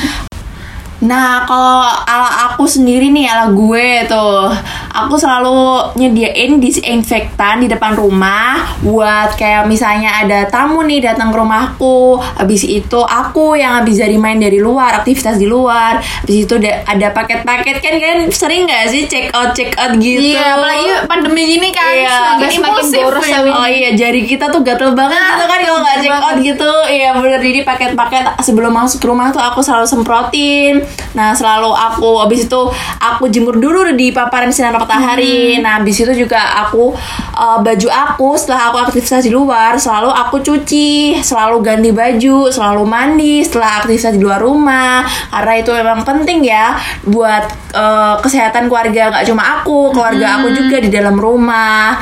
Nah, 1.02 1.42
kalau 1.50 1.82
ala 2.06 2.54
aku 2.54 2.62
sendiri 2.62 3.10
nih, 3.10 3.26
ala 3.26 3.50
gue 3.50 4.06
tuh, 4.06 4.54
aku 4.94 5.18
selalu 5.18 5.90
nyediain 5.98 6.62
disinfektan 6.62 7.58
di 7.58 7.66
depan 7.66 7.98
rumah 7.98 8.78
buat 8.86 9.34
kayak 9.34 9.66
misalnya 9.66 10.22
ada 10.22 10.46
tamu 10.46 10.86
nih 10.86 11.02
datang 11.02 11.34
ke 11.34 11.36
rumahku, 11.42 12.22
habis 12.38 12.62
itu 12.62 13.02
aku 13.02 13.58
yang 13.58 13.82
habis 13.82 13.98
dari 13.98 14.14
main 14.14 14.38
dari 14.38 14.62
luar, 14.62 15.02
aktivitas 15.02 15.42
di 15.42 15.50
luar, 15.50 15.98
habis 15.98 16.46
itu 16.46 16.54
ada, 16.62 17.10
paket-paket 17.10 17.82
kan 17.82 17.94
kan 17.98 18.16
sering 18.30 18.70
nggak 18.70 18.86
sih 18.94 19.10
check 19.10 19.34
out 19.34 19.58
check 19.58 19.74
out 19.82 19.98
gitu? 19.98 20.22
Iya, 20.22 20.54
apalagi 20.54 20.86
pandemi 21.10 21.42
gini 21.58 21.74
kan 21.74 21.90
Iya, 21.98 22.14
semakin 22.38 22.58
impulsif 22.62 23.02
boros 23.02 23.26
ya. 23.26 23.38
Oh 23.50 23.66
iya, 23.66 23.90
jari 23.98 24.22
kita 24.22 24.54
tuh 24.54 24.62
gatel 24.62 24.94
banget 24.94 25.18
Nah, 25.18 25.34
gitu 25.34 25.44
kan 25.50 25.58
kalau 25.66 25.78
nggak 25.82 25.98
check 25.98 26.14
out 26.14 26.36
gitu. 26.38 26.72
Iya 26.86 27.08
bener 27.18 27.40
jadi 27.42 27.60
paket-paket 27.66 28.24
sebelum 28.38 28.70
masuk 28.70 29.02
ke 29.02 29.06
rumah 29.10 29.34
tuh 29.34 29.42
aku 29.42 29.66
selalu 29.66 29.86
semprotin. 29.90 30.91
Nah 31.12 31.36
selalu 31.36 31.68
aku 31.68 32.24
habis 32.24 32.48
itu 32.48 32.60
aku 32.98 33.28
jemur 33.28 33.56
dulu 33.56 33.92
di 33.92 34.08
paparan 34.10 34.48
sinar 34.48 34.72
matahari. 34.72 35.56
Hmm. 35.56 35.64
Nah 35.64 35.72
habis 35.76 36.00
itu 36.00 36.12
juga 36.14 36.40
aku 36.64 36.96
eh, 37.36 37.58
baju 37.60 37.88
aku 37.88 38.28
setelah 38.34 38.72
aku 38.72 38.76
aktivitas 38.88 39.22
di 39.22 39.32
luar 39.32 39.76
selalu 39.76 40.08
aku 40.08 40.40
cuci, 40.40 41.20
selalu 41.20 41.60
ganti 41.60 41.90
baju, 41.92 42.48
selalu 42.48 42.82
mandi 42.84 43.44
setelah 43.44 43.84
aktivitas 43.84 44.16
di 44.16 44.22
luar 44.22 44.40
rumah. 44.40 45.04
Karena 45.28 45.52
itu 45.60 45.70
memang 45.72 46.00
penting 46.02 46.40
ya 46.42 46.74
buat 47.04 47.44
eh, 47.76 48.14
kesehatan 48.20 48.72
keluarga 48.72 49.12
nggak 49.12 49.26
cuma 49.28 49.60
aku, 49.60 49.92
keluarga 49.92 50.40
aku 50.40 50.48
Hmm. 50.48 50.58
juga 50.58 50.76
di 50.80 50.88
dalam 50.88 51.16
rumah. 51.16 51.96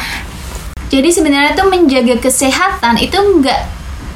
jadi 0.91 1.07
sebenarnya 1.07 1.55
tuh 1.55 1.71
menjaga 1.71 2.19
kesehatan 2.19 2.99
itu 2.99 3.15
enggak 3.15 3.63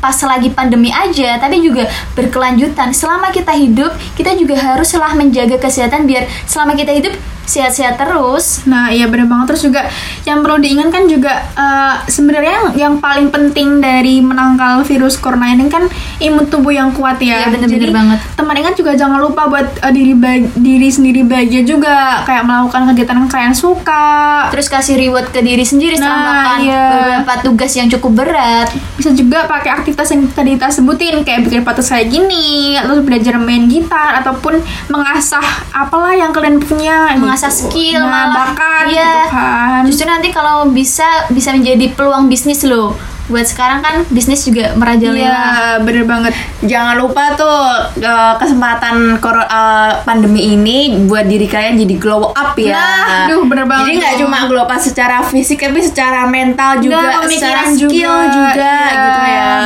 pas 0.05 0.21
lagi 0.29 0.53
pandemi 0.53 0.93
aja 0.93 1.41
tapi 1.41 1.65
juga 1.65 1.89
berkelanjutan 2.13 2.93
selama 2.93 3.33
kita 3.33 3.57
hidup 3.57 3.97
kita 4.21 4.37
juga 4.37 4.61
haruslah 4.61 5.17
menjaga 5.17 5.57
kesehatan 5.57 6.05
biar 6.05 6.29
selama 6.45 6.77
kita 6.77 6.93
hidup 6.93 7.17
sehat-sehat 7.45 8.01
terus 8.01 8.65
Nah, 8.65 8.89
iya 8.89 9.07
bener 9.07 9.29
banget. 9.29 9.55
Terus 9.55 9.63
juga 9.69 9.81
yang 10.25 10.41
perlu 10.41 10.57
diingatkan 10.61 11.05
juga 11.07 11.45
eh, 11.55 11.95
sebenarnya 12.09 12.53
yang, 12.53 12.69
yang 12.75 12.95
paling 12.99 13.29
penting 13.29 13.85
dari 13.85 14.25
menangkal 14.25 14.81
virus 14.83 15.21
corona 15.21 15.53
ini 15.53 15.69
kan 15.69 15.85
imun 16.21 16.49
tubuh 16.49 16.73
yang 16.73 16.91
kuat 16.97 17.21
ya. 17.21 17.45
Iya, 17.45 17.53
bener-bener 17.53 17.93
Jadi, 17.93 17.95
banget. 17.95 18.19
Teman 18.35 18.57
ingat 18.57 18.75
juga 18.81 18.93
jangan 18.97 19.21
lupa 19.21 19.47
buat 19.47 19.69
eh, 19.85 19.93
diri 19.93 20.15
diri 20.57 20.89
sendiri 20.89 21.21
bahagia 21.29 21.63
juga 21.63 22.25
kayak 22.25 22.45
melakukan 22.49 22.83
kegiatan 22.93 23.17
yang 23.21 23.31
kalian 23.31 23.55
suka. 23.55 24.49
terus 24.49 24.69
kasih 24.73 24.97
reward 24.97 25.29
ke 25.31 25.41
diri 25.45 25.65
sendiri 25.65 25.95
setelah 25.97 26.15
Nah, 26.15 26.25
melakukan 26.25 26.59
iya. 26.65 26.83
beberapa 26.91 27.33
tugas 27.43 27.73
yang 27.75 27.89
cukup 27.91 28.25
berat 28.25 28.69
Bisa 28.95 29.11
juga 29.13 29.45
pakai 29.51 29.71
aktivitas 29.75 29.94
yang 30.03 30.27
tadi 30.29 30.59
kita 30.59 30.69
sebutin 30.69 31.23
kayak 31.23 31.47
bikin 31.47 31.63
patus 31.63 31.89
kayak 31.89 32.11
gini, 32.11 32.75
atau 32.75 32.99
belajar 33.01 33.39
main 33.39 33.65
gitar 33.65 34.19
ataupun 34.19 34.59
mengasah 34.89 35.45
apalah 35.71 36.11
yang 36.11 36.35
kalian 36.35 36.59
punya. 36.59 37.15
mengasah 37.15 37.49
skill 37.49 38.03
nah, 38.03 38.11
malah 38.11 38.29
bakat 38.51 38.85
Iya. 38.91 38.97
gitu 38.97 39.21
kan. 39.31 39.81
justru 39.87 40.05
nanti 40.05 40.29
kalau 40.31 40.67
bisa 40.69 41.07
bisa 41.31 41.55
menjadi 41.55 41.95
peluang 41.95 42.27
bisnis 42.27 42.67
loh 42.67 42.97
buat 43.25 43.49
sekarang 43.49 43.81
kan 43.81 44.05
bisnis 44.13 44.45
juga 44.45 44.77
merajalela 44.77 45.17
Iya, 45.17 45.45
bener 45.81 46.05
banget. 46.05 46.37
Jangan 46.61 47.01
lupa 47.01 47.33
tuh 47.33 47.57
eh, 47.97 48.35
kesempatan 48.37 49.17
eh, 49.17 49.93
pandemi 50.05 50.53
ini 50.53 51.09
buat 51.09 51.25
diri 51.25 51.49
kalian 51.49 51.81
jadi 51.81 51.95
glow 51.97 52.37
up 52.37 52.53
ya. 52.61 52.77
Nah, 52.77 53.25
aduh, 53.25 53.49
bener 53.49 53.65
banget 53.65 53.85
Jadi 53.89 53.97
nggak 53.97 54.17
cuma 54.21 54.39
glow 54.45 54.69
up 54.69 54.77
secara 54.77 55.25
fisik 55.25 55.65
tapi 55.65 55.81
secara 55.81 56.29
mental 56.29 56.85
juga, 56.85 57.01
Nggak, 57.01 57.33
secara 57.33 57.63
skill 57.73 58.13
juga, 58.29 58.75
Iya, 58.77 58.93
gitu 58.93 59.21
ya. 59.25 59.57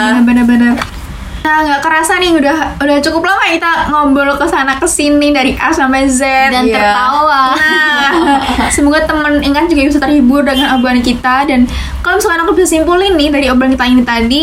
Kerasa 1.98 2.14
nih 2.16 2.30
udah 2.30 2.78
udah 2.78 2.96
cukup 3.02 3.26
lama 3.26 3.42
kita 3.48 3.90
ngobrol 3.90 4.30
ke 4.32 4.46
sana 4.46 4.78
ke 4.78 4.86
sini 4.86 5.34
dari 5.34 5.58
A 5.58 5.66
sampai 5.68 6.06
Z 6.06 6.22
Dan 6.48 6.62
Iya. 6.62 6.78
tertawa. 6.78 7.58
Nah, 7.58 8.38
semoga 8.70 9.02
temen 9.02 9.42
Ingat 9.42 9.66
juga 9.66 9.82
bisa 9.82 9.98
terhibur 9.98 10.46
dengan 10.46 10.78
obrolan 10.78 11.02
kita 11.02 11.42
dan 11.44 11.66
kalau 11.98 12.14
misalkan 12.14 12.38
aku 12.40 12.54
bisa 12.54 12.70
simpulin 12.70 13.18
nih 13.18 13.28
dari 13.28 13.46
obrolan 13.48 13.74
kita 13.74 13.86
ini 13.88 14.02
tadi 14.04 14.42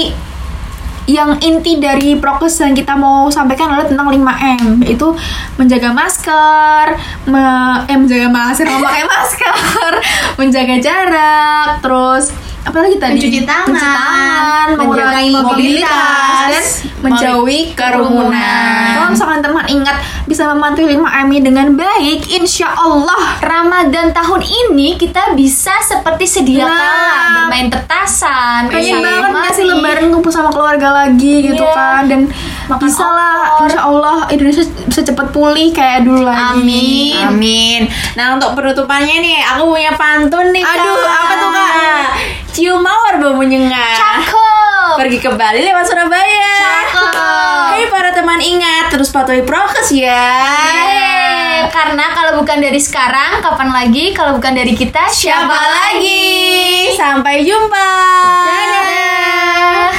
yang 1.08 1.40
inti 1.40 1.80
dari 1.80 2.20
prokes 2.20 2.60
yang 2.60 2.74
kita 2.74 2.92
mau 2.92 3.30
sampaikan 3.30 3.72
adalah 3.72 3.88
tentang 3.88 4.10
5M 4.10 4.84
yaitu 4.84 5.16
menjaga 5.56 5.96
masker, 5.96 6.86
me- 7.24 7.40
eh 7.86 7.96
menjaga 7.96 8.28
masker, 8.28 8.68
memakai 8.68 9.08
masker, 9.14 9.92
menjaga 10.36 10.76
jarak, 10.78 11.68
terus 11.80 12.36
apa 12.66 12.78
lagi 12.80 12.98
tadi? 12.98 13.14
Mencuci 13.16 13.42
tangan, 13.42 13.68
Mencuci 13.68 13.88
tangan, 13.88 14.68
mengurangi 14.76 15.30
mobilitas, 15.30 15.46
mobilitas, 15.46 16.50
dan 16.50 16.64
menjauhi 17.00 17.60
kerumunan. 17.78 18.86
Kalau 18.92 19.10
misalkan 19.12 19.40
teman 19.40 19.66
ingat 19.68 19.96
bisa 20.26 20.44
mematuhi 20.48 20.86
5M 20.92 21.28
ini 21.30 21.42
dengan 21.42 21.68
baik, 21.72 22.26
insya 22.32 22.66
Allah 22.72 23.38
Ramadan 23.40 24.10
tahun 24.12 24.42
ini 24.42 24.98
kita 24.98 25.34
bisa 25.34 25.78
seperti 25.80 26.26
sedia 26.26 26.66
Nah. 26.66 26.74
kala 26.74 27.06
bermain 27.38 27.68
petasan, 27.70 28.62
pengen 28.68 28.98
banget 29.00 29.32
ngasih 29.32 29.64
lebaran 29.68 30.06
kumpul 30.10 30.30
sama 30.30 30.50
keluarga 30.50 31.06
lagi 31.06 31.46
gitu 31.46 31.62
Iya. 31.62 31.72
kan 31.72 32.02
dan 32.06 32.22
Makan 32.66 32.82
bisa 32.82 33.06
lah 33.06 33.62
insya 33.62 33.82
Allah 33.84 34.26
Indonesia 34.28 34.66
bisa 34.84 35.02
cepet 35.04 35.28
pulih 35.30 35.70
kayak 35.70 36.02
dulu 36.02 36.26
lagi 36.26 36.42
Amin. 36.58 37.14
Amin. 37.24 37.82
Nah 38.16 38.34
untuk 38.34 38.58
penutupannya 38.58 39.16
nih, 39.16 39.38
aku 39.46 39.70
punya 39.70 39.94
pantun 39.94 40.50
nih. 40.50 40.66
Aduh, 40.66 40.98
Kak. 40.98 41.14
apa 41.16 41.34
tuh, 41.36 41.50
Kak? 41.52 42.04
Cium 42.56 42.80
mawar 42.80 43.20
bau 43.20 43.36
menyengat. 43.36 44.00
Cakep. 44.00 44.96
Pergi 44.96 45.20
ke 45.20 45.28
Bali 45.36 45.60
lewat 45.60 45.92
Surabaya. 45.92 46.56
Cakep. 46.88 47.12
Hei 47.76 47.92
para 47.92 48.16
teman 48.16 48.40
ingat 48.40 48.96
terus 48.96 49.12
patuhi 49.12 49.44
prokes 49.44 49.92
ya. 49.92 50.24
Yeay. 50.64 51.68
Karena 51.68 52.16
kalau 52.16 52.40
bukan 52.40 52.64
dari 52.64 52.80
sekarang, 52.80 53.44
kapan 53.44 53.76
lagi? 53.76 54.16
Kalau 54.16 54.40
bukan 54.40 54.56
dari 54.56 54.72
kita, 54.72 55.04
siapa, 55.12 55.52
lagi? 55.52 56.96
Sampai 56.96 57.44
jumpa. 57.44 57.92
Dadah. 58.48 59.92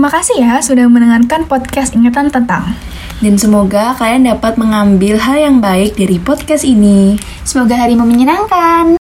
Terima 0.00 0.16
kasih 0.16 0.40
ya 0.40 0.56
sudah 0.64 0.88
mendengarkan 0.88 1.44
podcast 1.44 1.92
ingatan 1.92 2.32
tentang 2.32 2.72
Dan 3.20 3.36
semoga 3.36 3.92
kalian 4.00 4.32
dapat 4.32 4.56
mengambil 4.56 5.20
hal 5.20 5.36
yang 5.36 5.60
baik 5.60 5.92
dari 5.92 6.16
podcast 6.16 6.64
ini. 6.64 7.20
Semoga 7.44 7.76
harimu 7.76 8.08
menyenangkan. 8.08 8.99